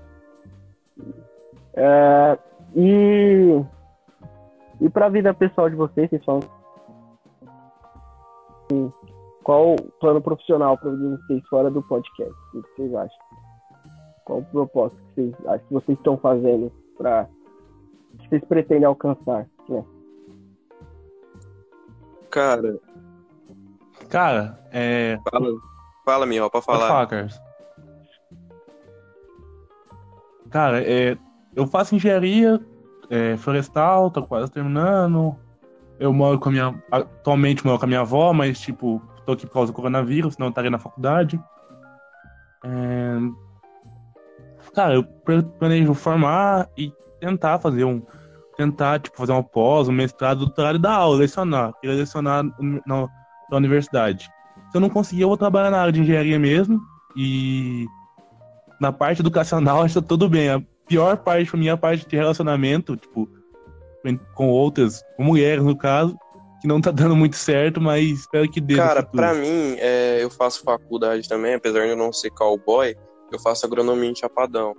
É, 1.74 2.38
e. 2.76 3.64
E 4.78 4.90
pra 4.90 5.08
vida 5.08 5.32
pessoal 5.32 5.70
de 5.70 5.76
vocês, 5.76 6.10
vocês 6.10 6.24
falam. 6.24 6.42
Qual 9.42 9.74
o 9.74 9.76
plano 10.00 10.20
profissional 10.20 10.76
para 10.76 10.90
vocês 10.90 11.42
fora 11.48 11.70
do 11.70 11.82
podcast? 11.82 12.34
O 12.54 12.62
que 12.62 12.68
vocês 12.76 12.94
acham? 12.94 13.41
Qual 14.24 14.40
o 14.40 14.44
propósito 14.44 15.00
que 15.14 15.22
vocês 15.22 15.46
acham 15.46 15.66
que 15.66 15.74
vocês 15.74 15.98
estão 15.98 16.16
fazendo 16.16 16.72
para 16.96 17.28
que 18.18 18.28
vocês 18.28 18.44
pretendem 18.44 18.84
alcançar? 18.84 19.48
Né? 19.68 19.84
Cara, 22.30 22.78
Cara, 24.12 24.58
é. 24.70 25.18
Fala, 25.30 25.48
fala 26.04 26.26
Mió, 26.26 26.48
pra 26.50 26.60
falar. 26.60 27.08
Cara, 30.50 30.82
é, 30.82 31.16
eu 31.56 31.66
faço 31.66 31.94
engenharia 31.94 32.60
é, 33.08 33.38
florestal, 33.38 34.10
tô 34.10 34.22
quase 34.22 34.52
terminando. 34.52 35.34
Eu 35.98 36.12
moro 36.12 36.38
com 36.38 36.50
a 36.50 36.52
minha. 36.52 36.82
Atualmente 36.90 37.64
moro 37.64 37.78
com 37.78 37.86
a 37.86 37.88
minha 37.88 38.00
avó, 38.00 38.34
mas, 38.34 38.60
tipo, 38.60 39.00
tô 39.24 39.32
aqui 39.32 39.46
por 39.46 39.54
causa 39.54 39.72
do 39.72 39.76
coronavírus, 39.76 40.34
senão 40.34 40.48
eu 40.48 40.50
estaria 40.50 40.70
na 40.70 40.78
faculdade. 40.78 41.42
É... 42.64 43.16
Cara, 44.74 44.94
eu 44.94 45.04
planejo 45.58 45.94
formar 45.94 46.68
e 46.76 46.92
tentar 47.20 47.58
fazer 47.58 47.84
um. 47.84 48.02
Tentar, 48.56 49.00
tipo, 49.00 49.16
fazer 49.16 49.32
uma 49.32 49.42
pós, 49.42 49.88
um 49.88 49.92
mestrado, 49.92 50.40
doutorado 50.40 50.76
e 50.76 50.82
dar 50.82 50.92
aula, 50.92 51.18
lecionar. 51.18 51.72
Queria 51.80 51.96
lecionar 51.96 52.44
no, 52.60 53.08
da 53.50 53.56
universidade. 53.56 54.28
Se 54.70 54.76
eu 54.76 54.80
não 54.80 54.90
conseguir, 54.90 55.22
eu 55.22 55.28
vou 55.28 55.36
trabalhar 55.36 55.70
na 55.70 55.80
área 55.80 55.92
de 55.92 56.00
engenharia 56.00 56.38
mesmo. 56.38 56.80
E 57.16 57.86
na 58.80 58.92
parte 58.92 59.20
educacional, 59.20 59.80
acho 59.82 59.94
que 59.94 60.00
tá 60.00 60.06
tudo 60.06 60.28
bem. 60.28 60.50
A 60.50 60.62
pior 60.86 61.16
parte 61.16 61.50
pra 61.50 61.58
mim 61.58 61.68
é 61.68 61.70
a 61.70 61.76
parte 61.76 62.06
de 62.06 62.16
relacionamento, 62.16 62.96
tipo, 62.96 63.28
com 64.34 64.48
outras, 64.48 65.02
com 65.16 65.24
mulheres 65.24 65.64
no 65.64 65.76
caso, 65.76 66.16
que 66.60 66.68
não 66.68 66.80
tá 66.80 66.90
dando 66.90 67.16
muito 67.16 67.36
certo, 67.36 67.80
mas 67.80 68.04
espero 68.04 68.50
que 68.50 68.60
dê. 68.60 68.76
Cara, 68.76 69.02
pra 69.02 69.34
mim, 69.34 69.76
é, 69.78 70.22
eu 70.22 70.30
faço 70.30 70.62
faculdade 70.62 71.28
também, 71.28 71.54
apesar 71.54 71.82
de 71.84 71.90
eu 71.90 71.96
não 71.96 72.12
ser 72.12 72.30
cowboy, 72.30 72.96
eu 73.36 73.40
faço 73.40 73.66
agronomia 73.66 74.10
em 74.10 74.14
Chapadão. 74.14 74.74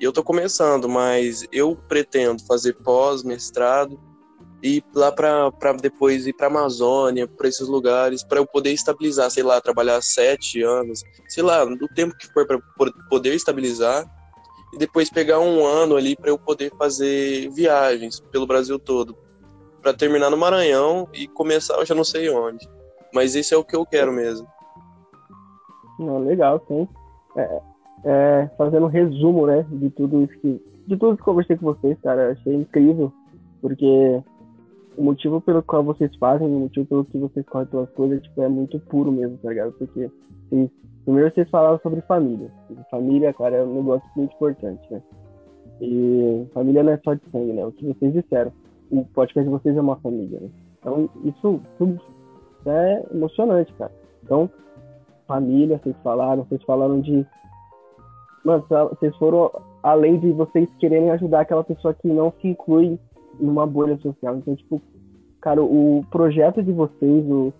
E 0.00 0.04
eu 0.04 0.12
tô 0.12 0.22
começando, 0.22 0.88
mas 0.88 1.46
eu 1.52 1.76
pretendo 1.88 2.44
fazer 2.46 2.74
pós, 2.74 3.22
mestrado 3.22 3.98
ir 4.62 4.84
lá 4.94 5.12
para 5.12 5.72
depois 5.80 6.26
ir 6.26 6.32
para 6.32 6.48
Amazônia, 6.48 7.28
para 7.28 7.48
esses 7.48 7.68
lugares, 7.68 8.24
para 8.24 8.38
eu 8.38 8.46
poder 8.46 8.72
estabilizar, 8.72 9.30
sei 9.30 9.42
lá, 9.42 9.60
trabalhar 9.60 10.00
sete 10.02 10.62
anos, 10.62 11.02
sei 11.28 11.42
lá, 11.42 11.64
do 11.64 11.88
tempo 11.88 12.16
que 12.16 12.26
for 12.32 12.46
para 12.46 12.58
poder 13.08 13.34
estabilizar 13.34 14.04
e 14.74 14.78
depois 14.78 15.10
pegar 15.10 15.38
um 15.38 15.64
ano 15.64 15.96
ali 15.96 16.16
para 16.16 16.30
eu 16.30 16.38
poder 16.38 16.72
fazer 16.76 17.48
viagens 17.50 18.20
pelo 18.32 18.46
Brasil 18.46 18.78
todo, 18.78 19.16
para 19.80 19.94
terminar 19.94 20.30
no 20.30 20.36
Maranhão 20.36 21.08
e 21.14 21.28
começar, 21.28 21.74
eu 21.74 21.86
já 21.86 21.94
não 21.94 22.04
sei 22.04 22.28
onde, 22.28 22.68
mas 23.14 23.34
esse 23.34 23.54
é 23.54 23.56
o 23.56 23.64
que 23.64 23.76
eu 23.76 23.86
quero 23.86 24.12
mesmo. 24.12 24.46
Não, 25.98 26.18
legal, 26.18 26.64
sim. 26.68 26.86
É, 27.36 27.60
é, 28.04 28.48
fazendo 28.56 28.86
um 28.86 28.90
resumo, 28.90 29.46
né, 29.46 29.66
de 29.70 29.90
tudo 29.90 30.22
isso 30.22 30.38
que 30.40 30.60
de 30.86 30.96
tudo 30.96 31.18
que 31.18 31.22
conversei 31.22 31.56
com 31.56 31.66
vocês, 31.66 32.00
cara, 32.00 32.32
achei 32.32 32.54
incrível, 32.54 33.12
porque 33.60 34.22
o 34.96 35.02
motivo 35.02 35.40
pelo 35.40 35.62
qual 35.62 35.84
vocês 35.84 36.14
fazem, 36.16 36.46
o 36.46 36.60
motivo 36.60 36.86
pelo 36.86 37.04
que 37.04 37.18
vocês 37.18 37.46
correm 37.46 37.68
pelas 37.68 37.90
coisas, 37.90 38.22
tipo, 38.22 38.42
é 38.42 38.48
muito 38.48 38.80
puro 38.80 39.12
mesmo, 39.12 39.36
tá 39.38 39.50
ligado? 39.50 39.72
Porque 39.72 40.10
vocês, 40.50 40.70
primeiro 41.04 41.32
vocês 41.32 41.48
falaram 41.50 41.78
sobre 41.80 42.00
família. 42.00 42.50
família, 42.90 43.34
cara, 43.34 43.56
é 43.56 43.62
um 43.62 43.74
negócio 43.74 44.08
muito 44.16 44.34
importante, 44.34 44.82
né? 44.90 45.02
E 45.80 46.46
família 46.52 46.82
não 46.82 46.92
é 46.92 47.00
só 47.04 47.14
de 47.14 47.22
sangue, 47.30 47.52
né? 47.52 47.64
O 47.64 47.72
que 47.72 47.86
vocês 47.86 48.12
disseram. 48.12 48.52
O 48.90 49.04
podcast 49.04 49.44
de 49.44 49.56
vocês 49.56 49.76
é 49.76 49.80
uma 49.80 49.96
família, 49.96 50.40
né? 50.40 50.48
Então, 50.80 51.08
isso 51.24 51.60
tudo 51.76 52.00
é 52.66 53.04
emocionante, 53.12 53.72
cara. 53.74 53.92
Então, 54.24 54.50
família, 55.26 55.78
vocês 55.82 55.96
falaram, 56.02 56.44
vocês 56.44 56.62
falaram 56.64 57.00
de. 57.00 57.26
Mano, 58.44 58.64
vocês 58.68 59.14
foram 59.16 59.50
além 59.82 60.18
de 60.18 60.32
vocês 60.32 60.68
quererem 60.78 61.10
ajudar 61.10 61.40
aquela 61.40 61.64
pessoa 61.64 61.94
que 61.94 62.08
não 62.08 62.32
se 62.40 62.48
inclui 62.48 62.98
numa 63.38 63.66
bolha 63.66 63.96
social. 63.98 64.36
Então, 64.36 64.54
tipo, 64.56 64.80
cara, 65.40 65.62
o 65.62 66.04
projeto 66.10 66.62
de 66.62 66.72
vocês, 66.72 67.24
o, 67.26 67.52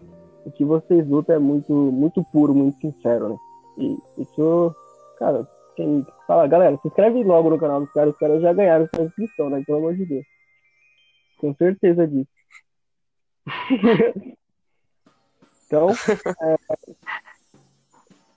o 0.45 0.51
que 0.53 0.65
vocês 0.65 1.07
lutam 1.09 1.37
é 1.37 1.39
muito, 1.39 1.73
muito 1.73 2.23
puro, 2.33 2.55
muito 2.55 2.79
sincero, 2.81 3.31
né? 3.31 3.37
E 3.79 3.99
isso, 4.19 4.75
cara, 5.19 5.47
quem 5.77 6.05
fala, 6.27 6.47
galera, 6.47 6.77
se 6.79 6.89
inscreve 6.89 7.23
logo 7.23 7.51
no 7.51 7.59
canal 7.59 7.81
dos 7.81 7.93
caras, 7.93 8.13
os 8.13 8.19
caras 8.19 8.43
já 8.43 8.53
ganharam 8.53 8.85
essa 8.93 9.03
inscrição, 9.03 9.49
né? 9.49 9.63
Pelo 9.65 9.79
amor 9.79 9.95
de 9.95 10.05
Deus. 10.05 10.27
Tenho 11.41 11.55
certeza 11.57 12.07
disso. 12.07 12.29
então, 15.67 15.91
é, 15.91 16.57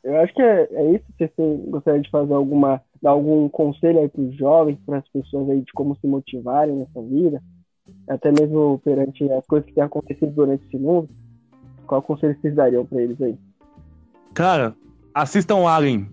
eu 0.03 0.19
acho 0.19 0.33
que 0.33 0.41
é, 0.41 0.67
é 0.71 0.91
isso. 0.95 1.05
Se 1.17 1.31
você 1.35 1.57
gostaria 1.67 2.01
de 2.01 2.09
fazer 2.09 2.33
alguma 2.33 2.81
dar 3.01 3.11
algum 3.11 3.49
conselho 3.49 3.99
aí 3.99 4.07
para 4.07 4.21
os 4.21 4.35
jovens, 4.35 4.77
para 4.85 4.99
as 4.99 5.07
pessoas 5.09 5.49
aí 5.49 5.61
de 5.61 5.71
como 5.73 5.95
se 5.95 6.07
motivarem 6.07 6.75
nessa 6.75 7.01
vida, 7.01 7.41
até 8.07 8.31
mesmo 8.31 8.79
perante 8.83 9.29
as 9.31 9.45
coisas 9.45 9.67
que 9.67 9.73
têm 9.73 9.83
acontecido 9.83 10.31
durante 10.31 10.65
esse 10.65 10.77
mundo, 10.77 11.09
qual 11.87 12.01
conselho 12.01 12.37
vocês 12.39 12.55
dariam 12.55 12.85
para 12.85 13.01
eles 13.01 13.19
aí? 13.21 13.37
Cara, 14.33 14.75
assistam 15.13 15.67
Alien. 15.67 16.09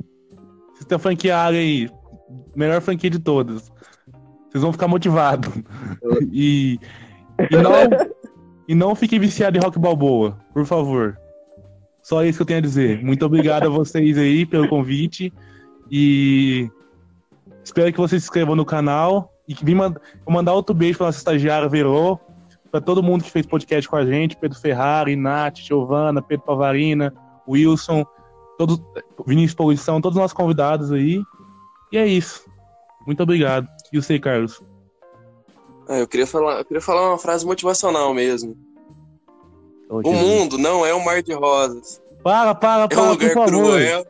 Assistam 0.72 0.96
a 0.96 0.98
franquia 0.98 1.38
Alien 1.38 1.62
aí. 1.62 1.90
Melhor 2.56 2.80
franquia 2.80 3.10
de 3.10 3.18
todas. 3.18 3.70
Vocês 4.48 4.62
vão 4.62 4.72
ficar 4.72 4.88
motivados. 4.88 5.50
e, 6.32 6.78
e, 7.50 7.56
não, 7.56 8.08
e 8.66 8.74
não 8.74 8.94
fiquem 8.94 9.20
viciados 9.20 9.60
em 9.60 9.64
rock 9.64 9.78
balboa, 9.78 10.38
por 10.54 10.64
favor. 10.64 11.18
Só 12.02 12.24
isso 12.24 12.38
que 12.38 12.42
eu 12.42 12.46
tenho 12.46 12.58
a 12.58 12.62
dizer. 12.62 13.02
Muito 13.02 13.24
obrigado 13.24 13.66
a 13.66 13.68
vocês 13.68 14.16
aí 14.16 14.46
pelo 14.46 14.68
convite. 14.68 15.32
E 15.90 16.70
Espero 17.68 17.92
que 17.92 17.98
vocês 17.98 18.22
se 18.22 18.26
inscrevam 18.28 18.56
no 18.56 18.64
canal 18.64 19.30
e 19.46 19.54
que 19.54 19.62
vim 19.62 19.74
mand 19.74 19.94
vou 20.24 20.32
mandar 20.32 20.54
outro 20.54 20.74
beijo 20.74 20.96
para 20.96 21.08
nossa 21.08 21.18
estagiária 21.18 21.68
Verô, 21.68 22.18
para 22.70 22.80
todo 22.80 23.02
mundo 23.02 23.22
que 23.22 23.30
fez 23.30 23.44
podcast 23.44 23.86
com 23.86 23.96
a 23.96 24.06
gente, 24.06 24.38
Pedro 24.38 24.58
Ferrari, 24.58 25.14
Nath, 25.14 25.58
Giovana, 25.58 26.22
Pedro 26.22 26.46
Pavarina, 26.46 27.12
Wilson, 27.46 28.06
todos, 28.56 28.80
Vinícius 29.26 29.54
Poluição, 29.54 30.00
todos 30.00 30.16
os 30.16 30.22
nossos 30.22 30.34
convidados 30.34 30.90
aí. 30.90 31.22
E 31.92 31.98
é 31.98 32.06
isso. 32.06 32.42
Muito 33.06 33.22
obrigado. 33.22 33.68
E 33.92 34.00
você, 34.00 34.18
Carlos? 34.18 34.62
Ah, 35.86 35.98
eu 35.98 36.08
queria 36.08 36.26
falar, 36.26 36.60
eu 36.60 36.64
queria 36.64 36.80
falar 36.80 37.06
uma 37.06 37.18
frase 37.18 37.44
motivacional 37.44 38.14
mesmo. 38.14 38.56
Oh, 39.88 40.00
o 40.00 40.12
mundo 40.12 40.58
não 40.58 40.84
é 40.84 40.94
um 40.94 41.04
mar 41.04 41.22
de 41.22 41.32
rosas. 41.32 42.00
Para, 42.22 42.54
para, 42.54 42.88
para, 42.88 42.98
é 42.98 43.02
um 43.02 43.10
lugar 43.10 43.32
cruel 43.32 44.06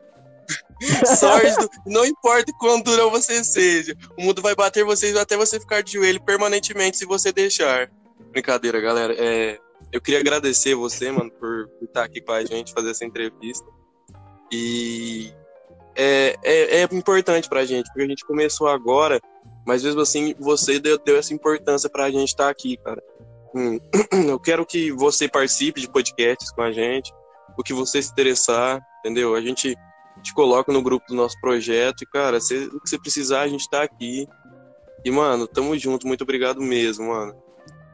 Sórdido, 1.17 1.69
não 1.85 2.05
importa 2.05 2.51
quão 2.57 2.81
durão 2.81 3.11
você 3.11 3.43
seja, 3.43 3.95
o 4.17 4.23
mundo 4.23 4.41
vai 4.41 4.55
bater 4.55 4.83
vocês 4.85 5.15
até 5.15 5.35
você 5.35 5.59
ficar 5.59 5.81
de 5.81 5.93
joelho 5.93 6.21
permanentemente 6.21 6.97
se 6.97 7.05
você 7.05 7.31
deixar. 7.31 7.91
Brincadeira, 8.31 8.79
galera. 8.79 9.13
É, 9.17 9.59
eu 9.91 9.99
queria 9.99 10.19
agradecer 10.19 10.75
você, 10.75 11.11
mano, 11.11 11.31
por, 11.31 11.67
por 11.67 11.85
estar 11.85 12.03
aqui 12.03 12.21
com 12.21 12.31
a 12.31 12.43
gente, 12.45 12.73
fazer 12.73 12.91
essa 12.91 13.05
entrevista. 13.05 13.65
E 14.51 15.33
é, 15.95 16.35
é, 16.43 16.81
é 16.81 16.83
importante 16.91 17.49
pra 17.49 17.65
gente, 17.65 17.87
porque 17.87 18.03
a 18.03 18.07
gente 18.07 18.25
começou 18.25 18.67
agora, 18.67 19.19
mas 19.65 19.83
mesmo 19.83 20.01
assim 20.01 20.33
você 20.39 20.79
deu, 20.79 20.97
deu 20.97 21.17
essa 21.17 21.33
importância 21.33 21.89
pra 21.89 22.09
gente 22.09 22.29
estar 22.29 22.49
aqui, 22.49 22.77
cara. 22.77 23.03
Eu 24.27 24.39
quero 24.39 24.65
que 24.65 24.91
você 24.91 25.27
participe 25.27 25.81
de 25.81 25.89
podcasts 25.89 26.51
com 26.51 26.61
a 26.61 26.71
gente, 26.71 27.13
o 27.57 27.63
que 27.63 27.73
você 27.73 28.01
se 28.01 28.11
interessar, 28.11 28.81
entendeu? 28.99 29.35
A 29.35 29.41
gente 29.41 29.75
te 30.21 30.33
coloca 30.33 30.71
no 30.71 30.81
grupo 30.81 31.05
do 31.07 31.15
nosso 31.15 31.39
projeto 31.39 32.01
e, 32.01 32.05
cara, 32.05 32.39
se, 32.39 32.55
o 32.67 32.79
que 32.79 32.89
você 32.89 32.99
precisar, 32.99 33.41
a 33.41 33.47
gente 33.47 33.69
tá 33.69 33.83
aqui. 33.83 34.27
E, 35.03 35.11
mano, 35.11 35.47
tamo 35.47 35.77
junto, 35.77 36.07
muito 36.07 36.23
obrigado 36.23 36.61
mesmo, 36.61 37.07
mano. 37.07 37.35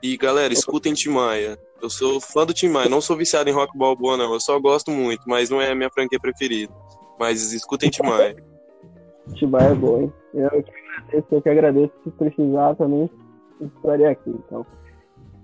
E, 0.01 0.17
galera, 0.17 0.53
escutem 0.53 0.93
Tim 0.93 1.09
Maia. 1.09 1.57
Eu 1.81 1.89
sou 1.89 2.19
fã 2.19 2.45
do 2.45 2.53
Tim 2.53 2.69
Maia, 2.69 2.89
não 2.89 3.01
sou 3.01 3.15
viciado 3.15 3.49
em 3.49 3.53
rock 3.53 3.77
balboa, 3.77 4.17
não. 4.17 4.33
Eu 4.33 4.39
só 4.39 4.59
gosto 4.59 4.91
muito, 4.91 5.23
mas 5.27 5.49
não 5.49 5.61
é 5.61 5.71
a 5.71 5.75
minha 5.75 5.89
franquia 5.89 6.19
preferida. 6.19 6.73
Mas 7.19 7.53
escutem 7.53 7.89
Tim 7.89 8.03
Maia. 8.03 8.35
Tim 9.35 9.47
Maia 9.47 9.69
é 9.69 9.75
bom, 9.75 10.01
hein? 10.01 10.13
Eu 10.33 10.49
que 10.63 10.71
agradeço, 10.71 11.27
eu 11.31 11.41
que 11.41 11.49
agradeço. 11.49 11.93
Se 12.03 12.11
precisar 12.11 12.75
também, 12.75 13.09
estarei 13.61 14.05
aqui, 14.05 14.29
então. 14.29 14.65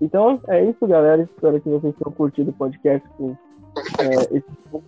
Então, 0.02 0.40
é 0.48 0.64
isso, 0.64 0.84
galera. 0.84 1.22
Espero 1.22 1.60
que 1.60 1.68
vocês 1.70 1.94
tenham 1.94 2.12
curtido 2.12 2.50
o 2.50 2.54
podcast 2.54 3.08
com 3.16 3.36
é, 4.00 4.36
esse, 4.36 4.46
novo, 4.72 4.84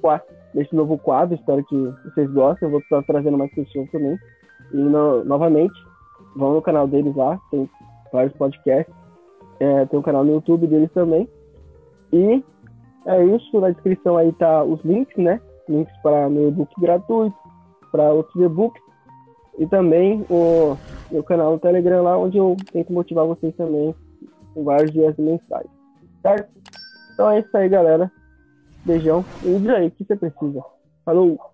esse, 0.57 0.75
novo 0.75 0.99
quadro. 0.99 1.37
Espero 1.37 1.65
que 1.65 1.77
vocês 2.05 2.29
gostem. 2.33 2.67
Eu 2.67 2.73
vou 2.73 2.81
estar 2.81 3.01
trazendo 3.05 3.39
mais 3.39 3.55
pessoas 3.55 3.89
também. 3.93 4.19
E, 4.73 4.77
no, 4.77 5.25
novamente, 5.25 5.73
vão 6.35 6.55
no 6.55 6.61
canal 6.61 6.89
deles 6.89 7.15
lá. 7.15 7.41
Tem 7.53 7.71
vários 8.13 8.35
podcasts. 8.37 8.93
É, 9.61 9.87
tem 9.87 10.01
um 10.01 10.03
canal 10.03 10.25
no 10.25 10.33
YouTube 10.33 10.67
deles 10.67 10.91
também. 10.93 11.29
E 12.13 12.43
é 13.07 13.25
isso. 13.25 13.61
Na 13.61 13.71
descrição 13.71 14.17
aí 14.17 14.33
tá 14.33 14.65
os 14.65 14.83
links, 14.85 15.17
né? 15.17 15.41
Links 15.69 15.95
para 16.03 16.29
meu 16.29 16.49
e-book 16.49 16.73
gratuito, 16.81 17.37
para 17.93 18.13
outros 18.13 18.45
e-books. 18.45 18.83
E 19.61 19.67
também 19.69 20.27
o 20.29 20.77
meu 21.09 21.23
canal 21.23 21.53
no 21.53 21.61
Telegram 21.61 22.03
lá, 22.03 22.19
onde 22.19 22.37
eu 22.37 22.57
tento 22.73 22.93
motivar 22.93 23.25
vocês 23.25 23.55
também 23.55 23.95
com 24.55 24.65
vários 24.65 24.93
dias 24.93 25.17
mensais. 25.17 25.67
Certo? 26.23 26.49
Então 27.13 27.31
é 27.31 27.41
isso 27.41 27.57
aí, 27.57 27.69
galera. 27.69 28.11
Beijão. 28.85 29.25
E 29.43 29.59
diz 29.59 29.69
aí, 29.69 29.89
o 29.89 29.91
que 29.91 30.05
você 30.05 30.17
precisa? 30.17 30.63
Falou! 31.05 31.54